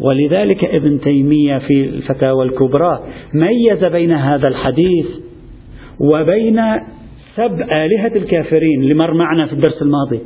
[0.00, 3.00] ولذلك ابن تيمية في الفتاوى الكبرى
[3.34, 5.06] ميز بين هذا الحديث
[6.00, 6.62] وبين
[7.36, 10.20] سب آلهة الكافرين لمر معنا في الدرس الماضي.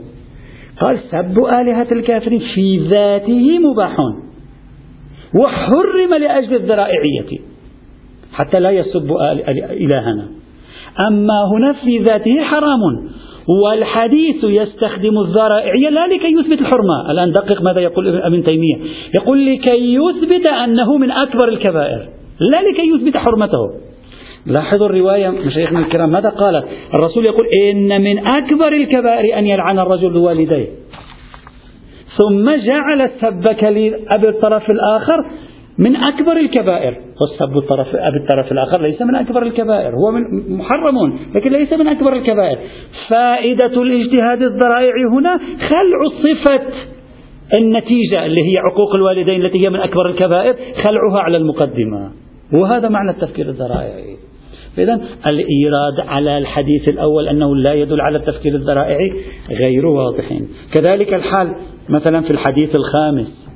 [0.81, 3.97] قال سب آلهة الكافرين في ذاته مباح
[5.35, 7.39] وحرم لأجل الذرائعية
[8.33, 9.13] حتى لا يسب
[9.71, 10.29] إلهنا.
[11.09, 12.81] أما هنا في ذاته حرام
[13.65, 17.11] والحديث يستخدم الذرائعية لا لكي يثبت الحرمة.
[17.11, 18.77] الآن دقق ماذا يقول ابن تيمية.
[19.21, 22.09] يقول لكي يثبت أنه من أكبر الكبائر
[22.41, 23.90] لا لكي يثبت حرمته.
[24.47, 26.11] لاحظوا الرواية مشايخنا الكرام.
[26.11, 30.67] ماذا قالت؟ الرسول يقول إن من أكبر الكبائر أن يلعن الرجل والديه
[32.19, 35.31] ثم جعل سبك لأبي الطرف الآخر
[35.79, 36.97] من أكبر الكبائر.
[37.23, 40.21] والسب الطرف أبي الطرف الآخر ليس من أكبر الكبائر هو من
[40.57, 42.59] محرم لكن ليس من أكبر الكبائر.
[43.09, 46.63] فائدة الاجتهاد الذرائعي هنا خلع صفة
[47.59, 52.11] النتيجة اللي هي عقوق الوالدين التي هي من أكبر الكبائر خلعها على المقدمة.
[52.53, 54.17] وهذا معنى التفكير الذرائعي.
[54.79, 59.13] إذا الإيراد على الحديث الأول أنه لا يدل على التفكير الذرائعي
[59.51, 61.55] غير واضحين كذلك الحال
[61.89, 63.49] مثلا في الحديث الخامس.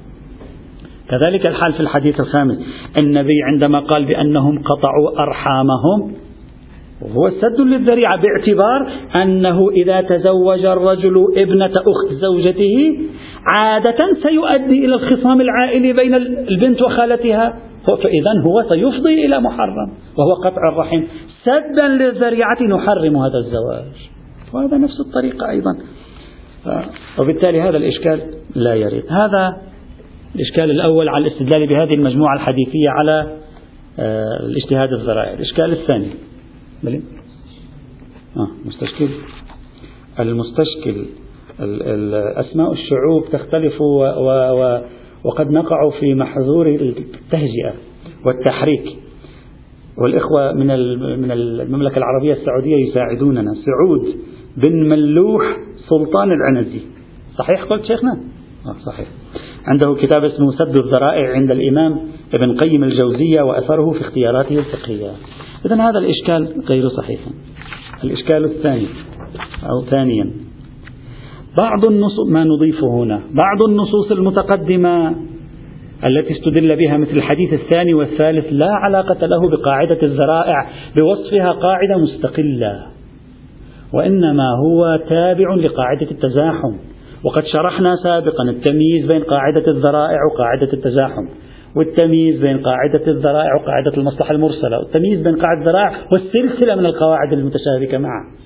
[1.11, 2.59] كذلك الحال في الحديث الخامس.
[3.03, 6.13] النبي عندما قال بأنهم قطعوا أرحامهم
[7.03, 12.99] هو سد للذريعة باعتبار أنه إذا تزوج الرجل ابنة أخت زوجته
[13.53, 17.59] عادة سيؤدي إلى الخصام العائلي بين البنت وخالتها.
[17.87, 21.03] فإذا هو سيفضي إلى محرم وهو قطع الرحم.
[21.45, 24.11] سدا للذريعة نحرم هذا الزواج.
[24.53, 25.79] وهذا نفس الطريقة أيضا.
[27.19, 28.21] وبالتالي هذا الإشكال
[28.55, 29.57] لا يريد هذا
[30.35, 33.37] الإشكال الأول على الاستدلال بهذه المجموعة الحديثية على
[33.99, 35.33] آه، الاجتهاد الذرائع.
[35.33, 36.09] الإشكال الثاني.
[36.83, 37.03] بلي؟
[38.37, 39.09] آه مستشكل.
[40.21, 41.05] المستشكل.
[42.41, 44.81] أسماء الشعوب تختلف و و
[45.25, 47.75] وقد نقع في محظور التهجئة
[48.27, 48.97] والتحريك.
[50.03, 50.67] والإخوة من
[51.21, 53.55] من المملكة العربية السعودية يساعدوننا.
[53.55, 54.17] سعود
[54.57, 55.57] بن ملوح
[55.89, 56.81] سلطان العنزي.
[57.39, 58.21] صحيح قلت شيخنا؟
[58.67, 59.09] آه صحيح.
[59.67, 62.01] عنده كتاب اسمه سد الذرائع عند الإمام
[62.39, 65.11] ابن قيم الجوزية وأثره في اختياراته الفقهية.
[65.67, 67.21] إذا هذا الإشكال غير صحيح.
[68.05, 68.87] الإشكال الثاني
[69.63, 70.44] أو ثانيا.
[71.59, 73.21] بعض النصوص ما نضيفه هنا.
[73.31, 75.15] بعض النصوص المتقدمة
[76.09, 82.87] التي استدل بها مثل الحديث الثاني والثالث لا علاقة له بقاعدة الذرائع بوصفها قاعدة مستقلة.
[83.93, 86.73] وإنما هو تابع لقاعدة التزاحم.
[87.25, 91.27] وقد شرحنا سابقا التمييز بين قاعدة الذرائع وقاعدة التزاحم
[91.77, 97.99] والتمييز بين قاعدة الذرائع وقاعدة المصلحة المرسلة والتمييز بين قاعدة الذرائع والسلسلة من القواعد المتشابكة
[97.99, 98.44] معا.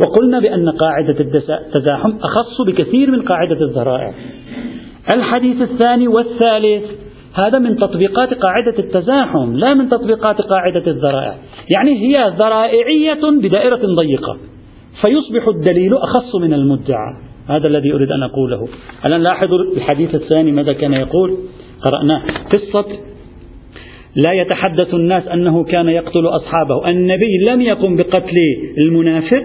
[0.00, 4.14] وقلنا بأن قاعدة التزاحم أخص بكثير من قاعدة الذرائع.
[5.14, 6.84] الحديث الثاني والثالث
[7.34, 11.34] هذا من تطبيقات قاعدة التزاحم لا من تطبيقات قاعدة الذرائع.
[11.74, 14.36] يعني هي ذرائعية بدائرة ضيقة.
[15.04, 17.14] فيصبح الدليل أخص من المدعى.
[17.48, 18.68] هذا الذي أريد أن أقوله.
[19.06, 21.38] الآن لاحظوا الحديث الثاني ماذا كان يقول؟
[21.84, 22.22] قرأناه.
[22.52, 22.84] قصة
[24.16, 26.90] لا يتحدث الناس أنه كان يقتل أصحابه.
[26.90, 28.36] النبي لم يقم بقتل
[28.78, 29.44] المنافق.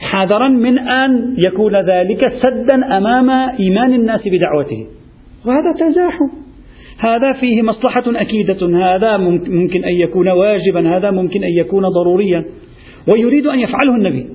[0.00, 4.86] حذرا من أن يكون ذلك سدا أمام إيمان الناس بدعوته.
[5.46, 6.28] وهذا تزاحم.
[6.98, 8.94] هذا فيه مصلحة أكيدة.
[8.94, 10.96] هذا ممكن أن يكون واجبا.
[10.96, 12.44] هذا ممكن أن يكون ضروريا.
[13.12, 14.26] ويريد أن يفعله النبي.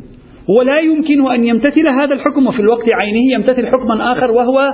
[0.58, 2.48] ولا يمكن أن يمتثل هذا الحكم.
[2.48, 4.74] وفي الوقت عينه يمتثل حكما آخر وهو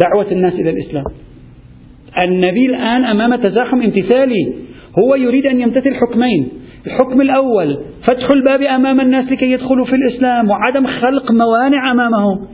[0.00, 1.04] دعوة الناس إلى الإسلام.
[2.24, 4.54] النبي الآن أمام تزاحم امتثالي.
[5.02, 6.48] هو يريد أن يمتثل حكمين.
[6.86, 12.46] الحكم الأول فتح الباب أمام الناس لكي يدخلوا في الإسلام وعدم خلق موانع أمامهم.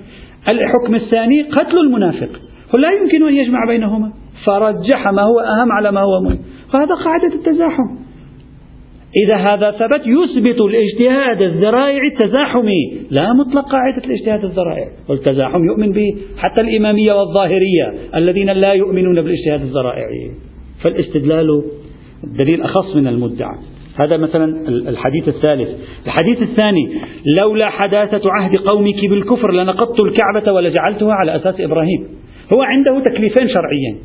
[0.48, 2.28] الحكم الثاني قتل المنافق.
[2.74, 4.12] ولا يمكن أن يجمع بينهما.
[4.44, 6.38] فرجح ما هو أهم على ما هو مهم.
[6.74, 8.06] وهذا قاعدة التزاحم.
[9.24, 16.16] إذا هذا ثبت يثبت الاجتهاد الذرائعي التزاحمي لا مطلق قاعدة الاجتهاد الذرائعي والتزاحم يؤمن به
[16.38, 20.30] حتى الإمامية والظاهرية الذين لا يؤمنون بالاجتهاد الذرائعي
[20.82, 21.62] فالاستدلال
[22.38, 23.54] دليل أخص من المدعى.
[24.00, 25.68] هذا مثلا الحديث الثالث.
[26.06, 26.88] الحديث الثاني
[27.40, 32.04] لولا حداثة عهد قومك بالكفر لنقضت الكعبة ولجعلتها على أساس إبراهيم.
[32.52, 33.96] هو عنده تكليفين شرعيين.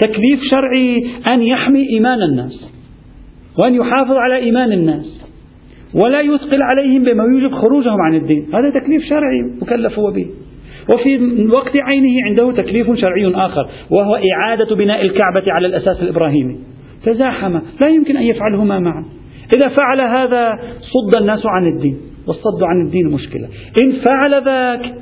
[0.00, 2.70] تكليف شرعي أن يحمي إيمان الناس
[3.62, 5.22] وأن يحافظ على إيمان الناس
[5.94, 8.46] ولا يثقل عليهم بما يوجب خروجهم عن الدين.
[8.54, 10.26] هذا تكليف شرعي مكلف هو به.
[10.94, 11.18] وفي
[11.56, 16.56] وقت عينه عنده تكليف شرعي آخر وهو إعادة بناء الكعبة على الأساس الإبراهيمي.
[17.04, 17.52] تزاحم.
[17.52, 19.04] لا يمكن أن يفعلهما معا.
[19.56, 23.48] إذا فعل هذا صد الناس عن الدين والصد عن الدين مشكلة.
[23.82, 24.94] إن فعل ذاك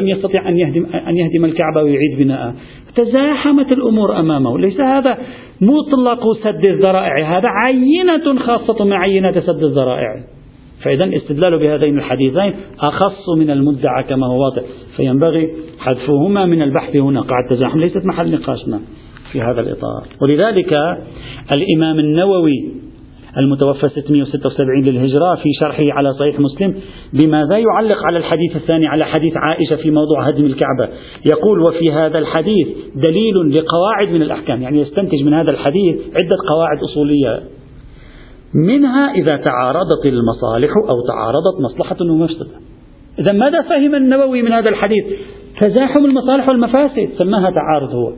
[0.00, 2.54] لم يستطع أن يهدم, أن يهدم الكعبة ويعيد بناءها.
[2.96, 4.58] تزاحمت الأمور أمامه.
[4.58, 5.18] ليس هذا
[5.60, 10.24] مطلق سد الذرائع هذا عينة خاصة من عينات سد الذرائع.
[10.84, 14.62] فإذا استدلال بهذين الحديثين أخص من المدعى كما هو واضح.
[14.96, 18.80] فينبغي حذفهما من البحث هنا قاعدة التزاحم ليست محل نقاشنا
[19.32, 20.06] في هذا الإطار.
[20.22, 20.72] ولذلك
[21.54, 22.81] الإمام النووي
[23.38, 26.74] المتوفى 676 للهجرة في شرحه على صحيح مسلم
[27.12, 30.88] بماذا يعلق على الحديث الثاني على حديث عائشة في موضوع هدم الكعبة.
[31.32, 34.62] يقول وفي هذا الحديث دليل لقواعد من الأحكام.
[34.62, 37.40] يعني يستنتج من هذا الحديث عدة قواعد أصولية.
[38.54, 42.56] منها إذا تعارضت المصالح أو تعارضت مصلحة ومفسدة.
[43.18, 45.04] إذا ماذا فهم النووي من هذا الحديث؟
[45.60, 48.12] تزاحم المصالح والمفاسد سماها تعارض هو.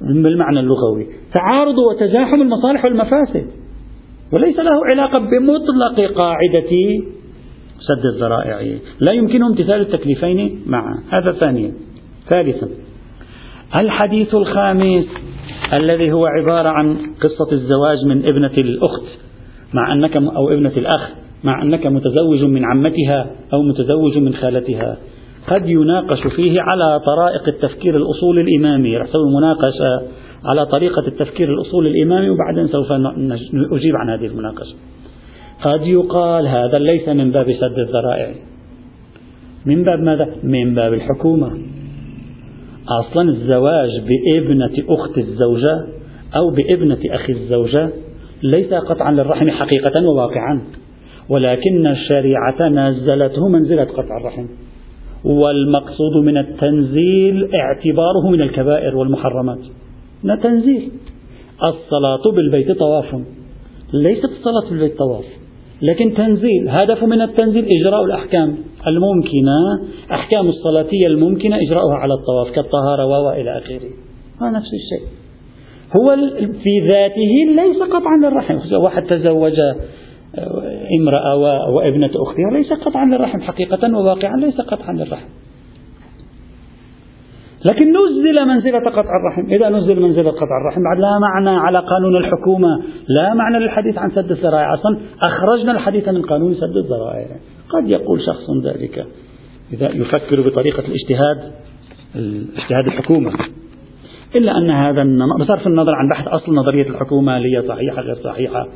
[0.00, 1.06] بالمعنى اللغوي.
[1.34, 3.46] تعارض وتزاحم المصالح والمفاسد.
[4.32, 6.70] وليس له علاقة بمطلق قاعدة
[7.78, 8.78] سد الذرائع.
[9.00, 10.94] لا يمكنه امتثال التكليفين معا.
[11.10, 11.72] هذا ثانيا.
[12.28, 12.68] ثالثا
[13.76, 15.04] الحديث الخامس
[15.72, 19.06] الذي هو عبارة عن قصة الزواج من ابنة الأخت
[19.74, 21.08] مع أنك أو ابنة الأخ
[21.44, 24.96] مع أنك متزوج من عمتها أو متزوج من خالتها.
[25.48, 28.96] قد يناقش فيه على طرائق التفكير الأصول الإمامي.
[28.96, 30.02] رح مناقشة
[30.44, 32.92] على طريقة التفكير الأصول الإمامي وبعدين سوف
[33.72, 34.74] أجيب عن هذه المناقشة.
[35.62, 38.34] قد يقال هذا ليس من باب سد الذرائع.
[39.66, 41.50] من باب ماذا؟ من باب الحكومة.
[42.88, 45.86] أصلا الزواج بابنة أخت الزوجة
[46.36, 47.90] أو بابنة أخي الزوجة
[48.42, 50.60] ليس قطعا للرحم حقيقة وواقعا
[51.28, 54.46] ولكن الشريعة نزلته منزلة قطع الرحم.
[55.24, 59.58] والمقصود من التنزيل اعتباره من الكبائر والمحرمات.
[60.34, 60.90] تنزيل
[61.64, 63.14] الصلاة بالبيت طواف.
[63.92, 65.24] ليست الصلاة بالبيت طواف
[65.82, 66.68] لكن تنزيل.
[66.68, 68.56] هدف من التنزيل إجراء الأحكام.
[68.86, 69.58] الممكنة
[70.12, 73.90] أحكام الصلاتية الممكنة إجراؤها على الطواف كالطهارة وإلى آخره.
[74.42, 75.08] هو نفس الشيء.
[75.96, 78.58] هو في ذاته ليس قطعا للرحم.
[78.82, 79.60] واحد تزوج
[80.38, 81.36] آه، امرأة
[81.74, 83.40] وابنة أختها ليس قطعا للرحم.
[83.40, 85.26] حقيقة وواقعا ليس قطعا للرحم.
[87.70, 89.52] لكن نزل منزلة قطع الرحم.
[89.52, 92.68] إذا نزل منزلة قطع الرحم بعد لا معنى على قانون الحكومة
[93.18, 97.26] لا معنى للحديث عن سد الذرائع أصلا أخرجنا الحديث من قانون سد الذرائع
[97.68, 99.06] قد يقول شخص ذلك.
[99.72, 101.52] إذا يفكر بطريقة الاجتهاد
[102.56, 103.32] اجتهاد الحكومة.
[104.36, 105.04] إلا أن هذا
[105.40, 108.66] بصرف النظر عن بحث أصل نظرية الحكومة هي صحيحة غير صحيحة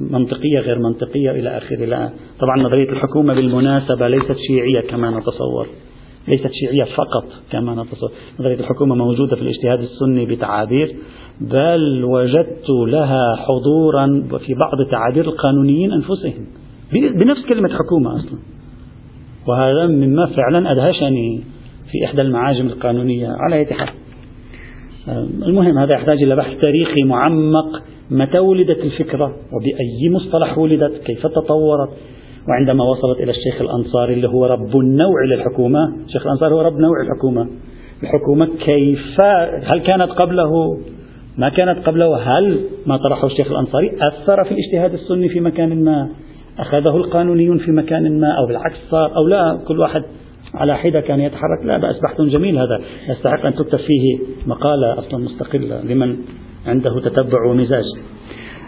[0.00, 5.66] منطقية غير منطقية إلى آخره طبعا نظرية الحكومة بالمناسبة ليست شيعية كما نتصور.
[6.28, 8.10] ليست شيعية فقط كما نتصور
[8.40, 10.96] نظرية الحكومة موجودة في الاجتهاد السني بتعابير
[11.40, 14.06] بل وجدت لها حضورا
[14.46, 16.46] في بعض تعابير القانونيين أنفسهم
[16.92, 18.38] بنفس كلمة حكومة أصلا.
[19.48, 21.40] وهذا مما فعلا أدهشني
[21.90, 23.88] في إحدى المعاجم القانونية على أي حال.
[25.46, 31.90] المهم هذا يحتاج إلى بحث تاريخي معمق متى ولدت الفكرة وبأي مصطلح ولدت كيف تطورت
[32.48, 37.00] وعندما وصلت إلى الشيخ الأنصاري اللي هو رب النوع للحكومة الشيخ الأنصاري هو رب نوع
[37.02, 37.48] الحكومة.
[38.02, 39.20] الحكومة كيف
[39.74, 40.78] هل كانت قبله؟
[41.38, 46.08] ما كانت قبله؟ هل ما طرحه الشيخ الأنصاري أثر في الاجتهاد السني في مكان ما؟
[46.58, 50.02] أخذه القانونيون في مكان ما؟ أو بالعكس صار أو لا كل واحد
[50.54, 51.64] على حدة كان يتحرك.
[51.64, 52.80] لا بأس بحث جميل هذا.
[53.08, 56.16] يستحق أن تكتب فيه مقالة أصلا مستقلة لمن
[56.66, 57.84] عنده تتبع ومزاج.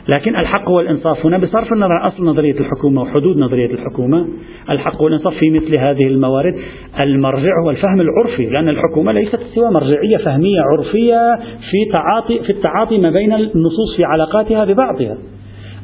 [0.08, 4.28] لكن الحق والإنصاف هنا بصرف النظر عن أصل نظرية الحكومة وحدود نظرية الحكومة.
[4.70, 6.54] الحق والإنصاف في مثل هذه الموارد.
[7.02, 11.36] المرجع هو الفهم العرفي لأن الحكومة ليست سوى مرجعية فهمية عرفية
[11.70, 15.18] في تعاطي في التعاطي ما بين النصوص في علاقاتها ببعضها.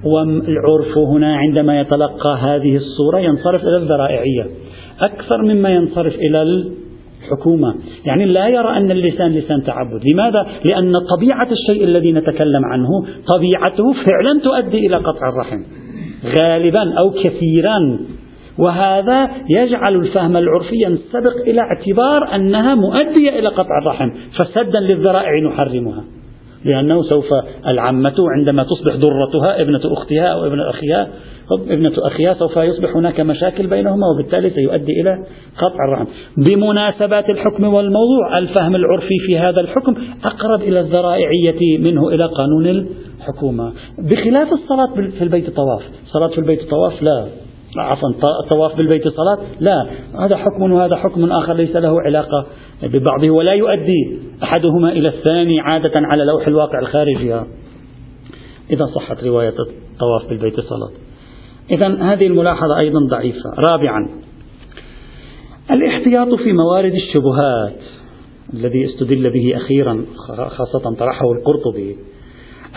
[0.05, 4.47] والعرف هنا عندما يتلقى هذه الصورة ينصرف إلى الذرائعية.
[5.01, 6.43] أكثر مما ينصرف إلى
[7.25, 10.01] الحكومة يعني لا يرى أن اللسان لسان تعبد.
[10.13, 12.89] لماذا؟ لأن طبيعة الشيء الذي نتكلم عنه
[13.35, 15.63] طبيعته فعلا تؤدي إلى قطع الرحم.
[16.41, 17.99] غالبا أو كثيرا.
[18.59, 24.11] وهذا يجعل الفهم العرفي ينسبق إلى اعتبار أنها مؤدية إلى قطع الرحم.
[24.39, 26.05] فسدا للذرائع نحرمها.
[26.65, 27.27] لأنه سوف
[27.67, 31.09] العمة عندما تصبح ضرتها ابنة أختها أو ابن أخيها
[31.61, 35.25] ابنة أخيها سوف يصبح هناك مشاكل بينهما وبالتالي سيؤدي إلى
[35.59, 36.05] قطع الرحم.
[36.37, 39.95] بمناسبات الحكم والموضوع الفهم العرفي في هذا الحكم
[40.25, 42.87] أقرب إلى الذرائعية منه إلى قانون
[43.19, 43.73] الحكومة.
[43.99, 45.83] بخلاف الصلاة في البيت طواف.
[46.07, 47.27] صلاة في البيت طواف لا.
[47.77, 48.09] عفوا
[48.45, 49.87] الطواف بالبيت صلاة لا.
[50.21, 52.47] هذا حكم وهذا حكم آخر ليس له علاقة
[52.83, 57.35] ببعضه ولا يؤدي أحدهما إلى الثاني عادة على لوح الواقع الخارجي
[58.71, 59.55] إذا صحت رواية
[59.93, 60.91] الطواف بالبيت صلاة.
[61.71, 63.51] إذا هذه الملاحظة أيضا ضعيفة.
[63.69, 64.09] رابعا
[65.77, 67.81] الاحتياط في موارد الشبهات
[68.55, 70.05] الذي استدل به أخيرا
[70.49, 71.97] خاصة طرحه القرطبي.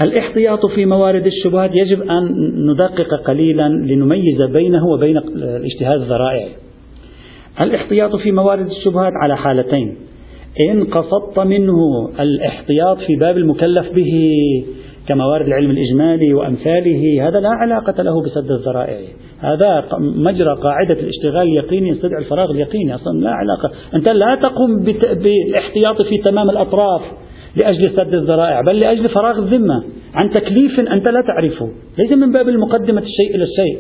[0.02, 2.28] الاحتياط في موارد الشبهات يجب أن
[2.72, 6.48] ندقق قليلا لنميز بينه وبين الاجتهاد الذرائع.
[7.62, 9.96] الاحتياط في موارد الشبهات على حالتين.
[10.70, 11.76] إن قصدت منه
[12.20, 14.14] الاحتياط في باب المكلف به.
[15.08, 19.00] كموارد العلم الإجمالي وأمثاله هذا لا علاقة له بسد الذرائع.
[19.40, 23.72] هذا مجرى قاعدة الاشتغال اليقيني يستدعي الفراغ اليقيني أصلا لا علاقة.
[23.94, 24.84] أنت لا تقوم
[25.24, 27.02] بالاحتياط في تمام الأطراف
[27.56, 29.84] لأجل سد الذرائع بل لأجل فراغ الذمة.
[30.14, 31.70] عن تكليف أنت لا تعرفه.
[32.00, 33.78] ليس من باب المقدمة الشيء إلى الشيء.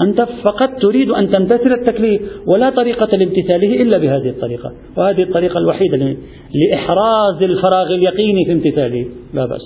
[0.00, 4.72] أنت فقط تريد أن تمتثل التكليف ولا طريقة لامتثاله إلا بهذه الطريقة.
[4.96, 6.16] وهذه الطريقة الوحيدة
[6.54, 9.06] لإحراز الفراغ اليقيني في امتثاله.
[9.34, 9.60] لا بأس.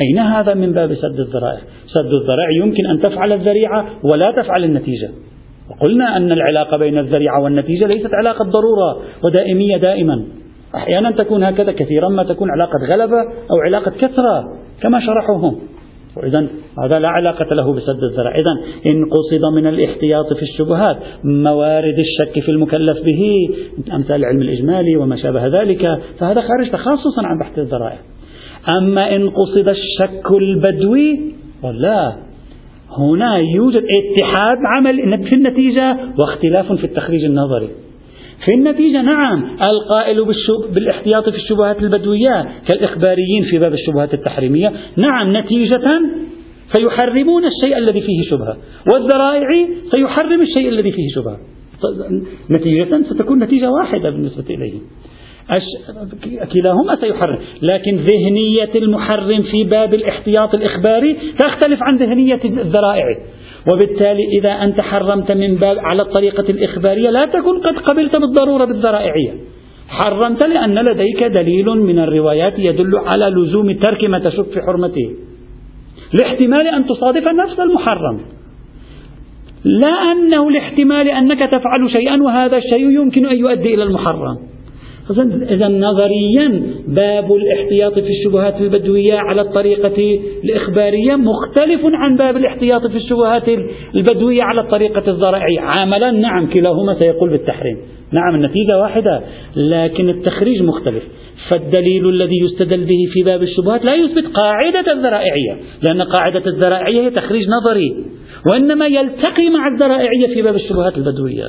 [0.00, 5.10] أين هذا من باب سد الذرائع؟ سد الذرائع يمكن أن تفعل الذريعة ولا تفعل النتيجة.
[5.70, 10.24] وقلنا أن العلاقة بين الذريعة والنتيجة ليست علاقة ضرورة ودائمية دائما.
[10.74, 14.44] أحيانا تكون هكذا كثيرا ما تكون علاقة غلبة أو علاقة كثرة
[14.82, 15.60] كما شرحوهم.
[16.16, 16.46] وإذا
[16.84, 18.36] هذا لا علاقة له بسد الذرائع.
[18.36, 23.48] إذا إن قصد من الاحتياط في الشبهات موارد الشك في المكلف به
[23.92, 27.98] أمثال العلم الإجمالي وما شابه ذلك فهذا خارج تخصصا عن بحث الذرائع.
[28.68, 31.20] أما إن قصد الشك البدوي
[31.62, 32.16] لا
[32.98, 37.68] هنا يوجد اتحاد عمل في النتيجة واختلاف في التخريج النظري.
[38.44, 40.24] في النتيجة نعم القائل
[40.74, 44.72] بالاحتياط في الشبهات البدوية كالإخباريين في باب الشبهات التحريمية.
[44.96, 46.00] نعم نتيجة
[46.76, 48.56] فيحرمون الشيء الذي فيه شبهة
[48.92, 49.48] والذرائع
[49.90, 51.38] سيحرم الشيء الذي فيه شبهة.
[52.50, 54.44] نتيجة ستكون نتيجة واحدة بالنسبة
[55.52, 63.04] إليهم كلاهما سيحرم لكن ذهنية المحرم في باب الاحتياط الإخباري تختلف عن ذهنية الذرائع.
[63.72, 69.32] وبالتالي إذا أنت حرمت من باب على الطريقة الإخبارية لا تكن قد قبلت بالضرورة بالذرائعية
[69.88, 75.10] حرمت لأن لديك دليل من الروايات يدل على لزوم ترك ما تشك في حرمته.
[76.20, 78.20] لاحتمال أن تصادف نفس المحرم.
[79.64, 84.49] لا أنه لاحتمال أنك تفعل شيئا وهذا الشيء يمكن أن يؤدي إلى المحرم.
[85.50, 92.96] إذا نظريا باب الاحتياط في الشبهات البدوية على الطريقة الإخبارية مختلف عن باب الاحتياط في
[92.96, 93.48] الشبهات
[93.94, 95.60] البدوية على الطريقة الزرعية.
[95.76, 97.76] عملا نعم كلاهما سيقول بالتحريم.
[98.12, 99.20] نعم النتيجة واحدة
[99.56, 101.02] لكن التخريج مختلف.
[101.48, 105.56] فالدليل الذي يستدل به في باب الشبهات لا يثبت قاعدة الذرائعية
[105.88, 108.04] لأن قاعدة الذرائعية هي تخريج نظري
[108.50, 111.44] وإنما يلتقي مع الذرائعية في باب الشبهات البدوية.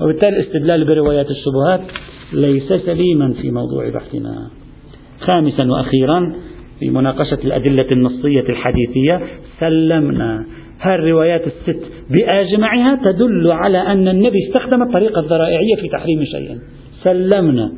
[0.00, 1.80] وبالتالي الاستدلال بروايات الشبهات
[2.32, 4.50] ليس سليما في موضوع بحثنا.
[5.20, 6.32] خامسا وأخيرا
[6.80, 9.20] في مناقشة الأدلة النصية الحديثية
[9.60, 10.46] سلمنا.
[10.80, 16.58] هالروايات الست بأجمعها تدل على أن النبي استخدم الطريقة الذرائعية في تحريم شيء؟
[17.02, 17.72] سلمنا.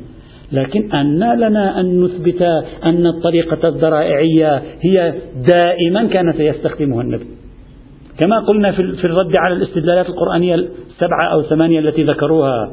[0.51, 2.41] لكن أن لنا أن نثبت
[2.83, 5.13] أن الطريقة الذرائعية هي
[5.47, 7.25] دائما كان سيستخدمها النبي.
[8.23, 12.71] كما قلنا في الرد على الاستدلالات القرآنية السبعة أو ثمانية التي ذكروها.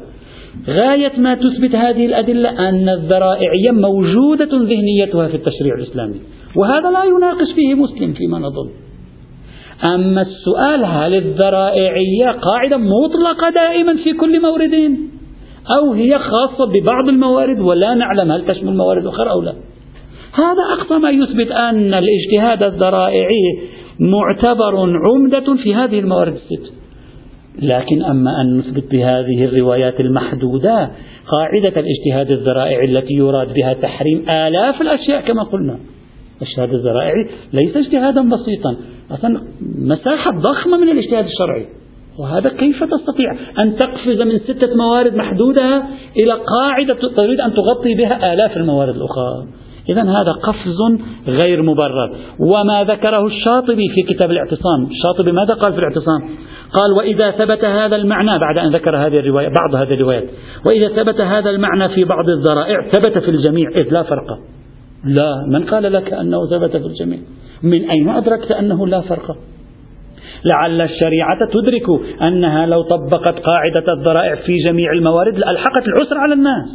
[0.67, 6.15] غاية ما تثبت هذه الأدلة أن الذرائعية موجودة ذهنيتها في التشريع الإسلامي
[6.55, 8.69] وهذا لا يناقش فيه مسلم فيما نظن.
[9.83, 14.97] أما السؤال هل الذرائعية قاعدة مطلقة دائما في كل مورد
[15.77, 19.53] أو هي خاصة ببعض الموارد ولا نعلم هل تشمل موارد أخرى أو لا؟
[20.33, 23.59] هذا أقصى ما يثبت أن الاجتهاد الذرائعي
[23.99, 26.82] معتبر عمدة في هذه الموارد الست.
[27.61, 30.91] لكن أما أن نثبت بهذه الروايات المحدودة
[31.27, 35.77] قاعدة الاجتهاد الذرائعي التي يراد بها تحريم آلاف الأشياء كما قلنا.
[36.41, 38.75] الاجتهاد الذرائعي ليس اجتهادا بسيطا.
[39.11, 39.41] أصلا
[39.79, 41.65] مساحة ضخمة من الاجتهاد الشرعي.
[42.19, 45.83] وهذا كيف تستطيع أن تقفز من ستة موارد محدودة
[46.23, 49.47] إلى قاعدة تريد أن تغطي بها آلاف الموارد الأخرى؟
[49.89, 50.79] إذا هذا قفز
[51.43, 52.15] غير مبرر.
[52.39, 54.87] وما ذكره الشاطبي في كتاب الاعتصام.
[54.91, 56.21] الشاطبي ماذا قال في الاعتصام؟
[56.79, 60.23] قال وإذا ثبت هذا المعنى بعد أن ذكر هذه الرواية بعض هذه الروايات
[60.65, 64.39] وإذا ثبت هذا المعنى في بعض الذرائع ثبت في الجميع إذ لا فرق.
[65.05, 67.19] لا من قال لك أنه ثبت في الجميع؟
[67.63, 69.37] من أين أدركت أنه لا فرق؟
[70.45, 76.69] لعل الشريعة تدرك أنها لو طبقت قاعدة الذرائع في جميع الموارد لألحقت العسر على الناس.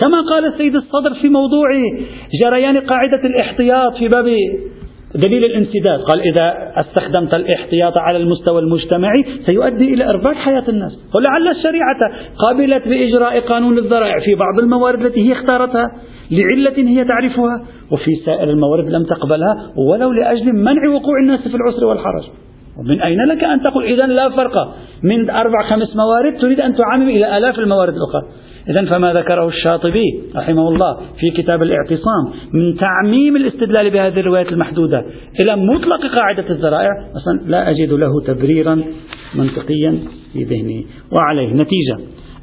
[0.00, 1.68] كما قال السيد الصدر في موضوع
[2.44, 4.26] جريان قاعدة الاحتياط في باب
[5.14, 6.00] دليل الانسداد.
[6.00, 10.92] قال إذا استخدمت الاحتياط على المستوى المجتمعي سيؤدي إلى إرباك حياة الناس.
[11.14, 11.98] ولعل الشريعة
[12.48, 15.84] قبلت بإجراء قانون الذرائع في بعض الموارد التي هي اختارتها
[16.30, 21.84] لعلة هي تعرفها وفي سائر الموارد لم تقبلها ولو لأجل منع وقوع الناس في العسر
[21.84, 22.24] والحرج.
[22.78, 27.08] ومن أين لك أن تقول إذا لا فرق؟ من أربع خمس موارد تريد أن تعمم
[27.08, 28.22] إلى آلاف الموارد الأخرى.
[28.70, 35.04] إذا فما ذكره الشاطبي رحمه الله في كتاب الاعتصام من تعميم الاستدلال بهذه الروايات المحدودة
[35.42, 38.82] إلى مطلق قاعدة الذرائع أصلا لا أجد له تبريرا
[39.34, 39.98] منطقيا
[40.32, 40.86] في ذهني.
[41.18, 41.98] وعليه نتيجة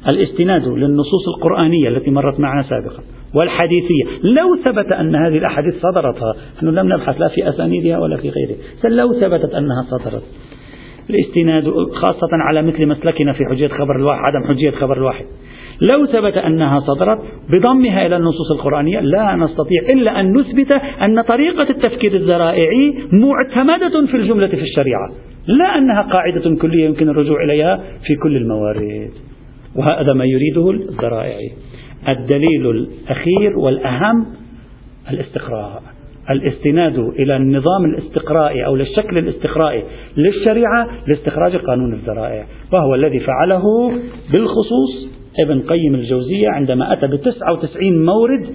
[0.08, 3.02] الاستناد للنصوص القرآنية التي مرت معنا سابقا
[3.34, 4.04] والحديثية.
[4.22, 8.56] لو ثبت أن هذه الأحاديث صدرتها نحن لم نبحث لا في أسانيدها ولا في غيره
[8.84, 10.22] لو ثبتت أنها صدرت.
[11.10, 15.24] الاستناد خاصة على مثل مسلكنا في حجية خبر الواحد عدم حجية خبر الواحد.
[15.80, 17.18] لو ثبت أنها صدرت
[17.50, 20.72] بضمها إلى النصوص القرآنية لا نستطيع إلا أن نثبت
[21.02, 25.10] أن طريقة التفكير الذرائعي معتمدة في الجملة في الشريعة
[25.46, 29.10] لا أنها قاعدة كلية يمكن الرجوع إليها في كل الموارد.
[29.76, 31.52] وهذا ما يريده الذرائعي
[32.08, 34.26] الدليل الأخير والأهم
[35.10, 35.82] الاستقراء.
[36.30, 39.82] الاستناد إلى النظام الاستقرائي أو للشكل الاستقرائي
[40.16, 43.62] للشريعة لاستخراج قانون الذرائع وهو الذي فعله
[44.32, 48.46] بالخصوص ابن قيم الجوزية عندما أتى ب 99 مورد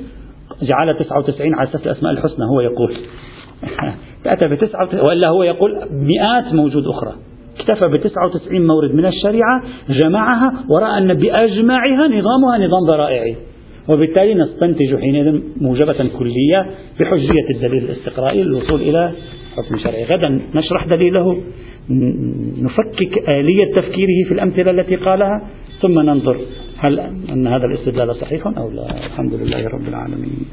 [0.61, 2.95] جعل 99 على أساس الأسماء الحسنى هو يقول.
[4.25, 7.13] أتى ب 99 وإلا هو يقول مئات موجود أخرى.
[7.59, 13.35] اكتفى ب 99 مورد من الشريعة جمعها ورأى أن بأجمعها نظامها نظام ذرائعي
[13.89, 16.65] وبالتالي نستنتج حينئذ موجبة كلية
[16.99, 19.11] بحجية الدليل الاستقرائي للوصول إلى
[19.57, 20.03] حكم شرعي.
[20.03, 21.41] غدا نشرح دليله
[22.61, 25.47] نفكك آلية تفكيره في الأمثلة التي قالها
[25.81, 26.37] ثم ننظر.
[26.83, 30.45] هل أن هذا الاستدلال صحيح أو لا؟ الحمد لله رب العالمين.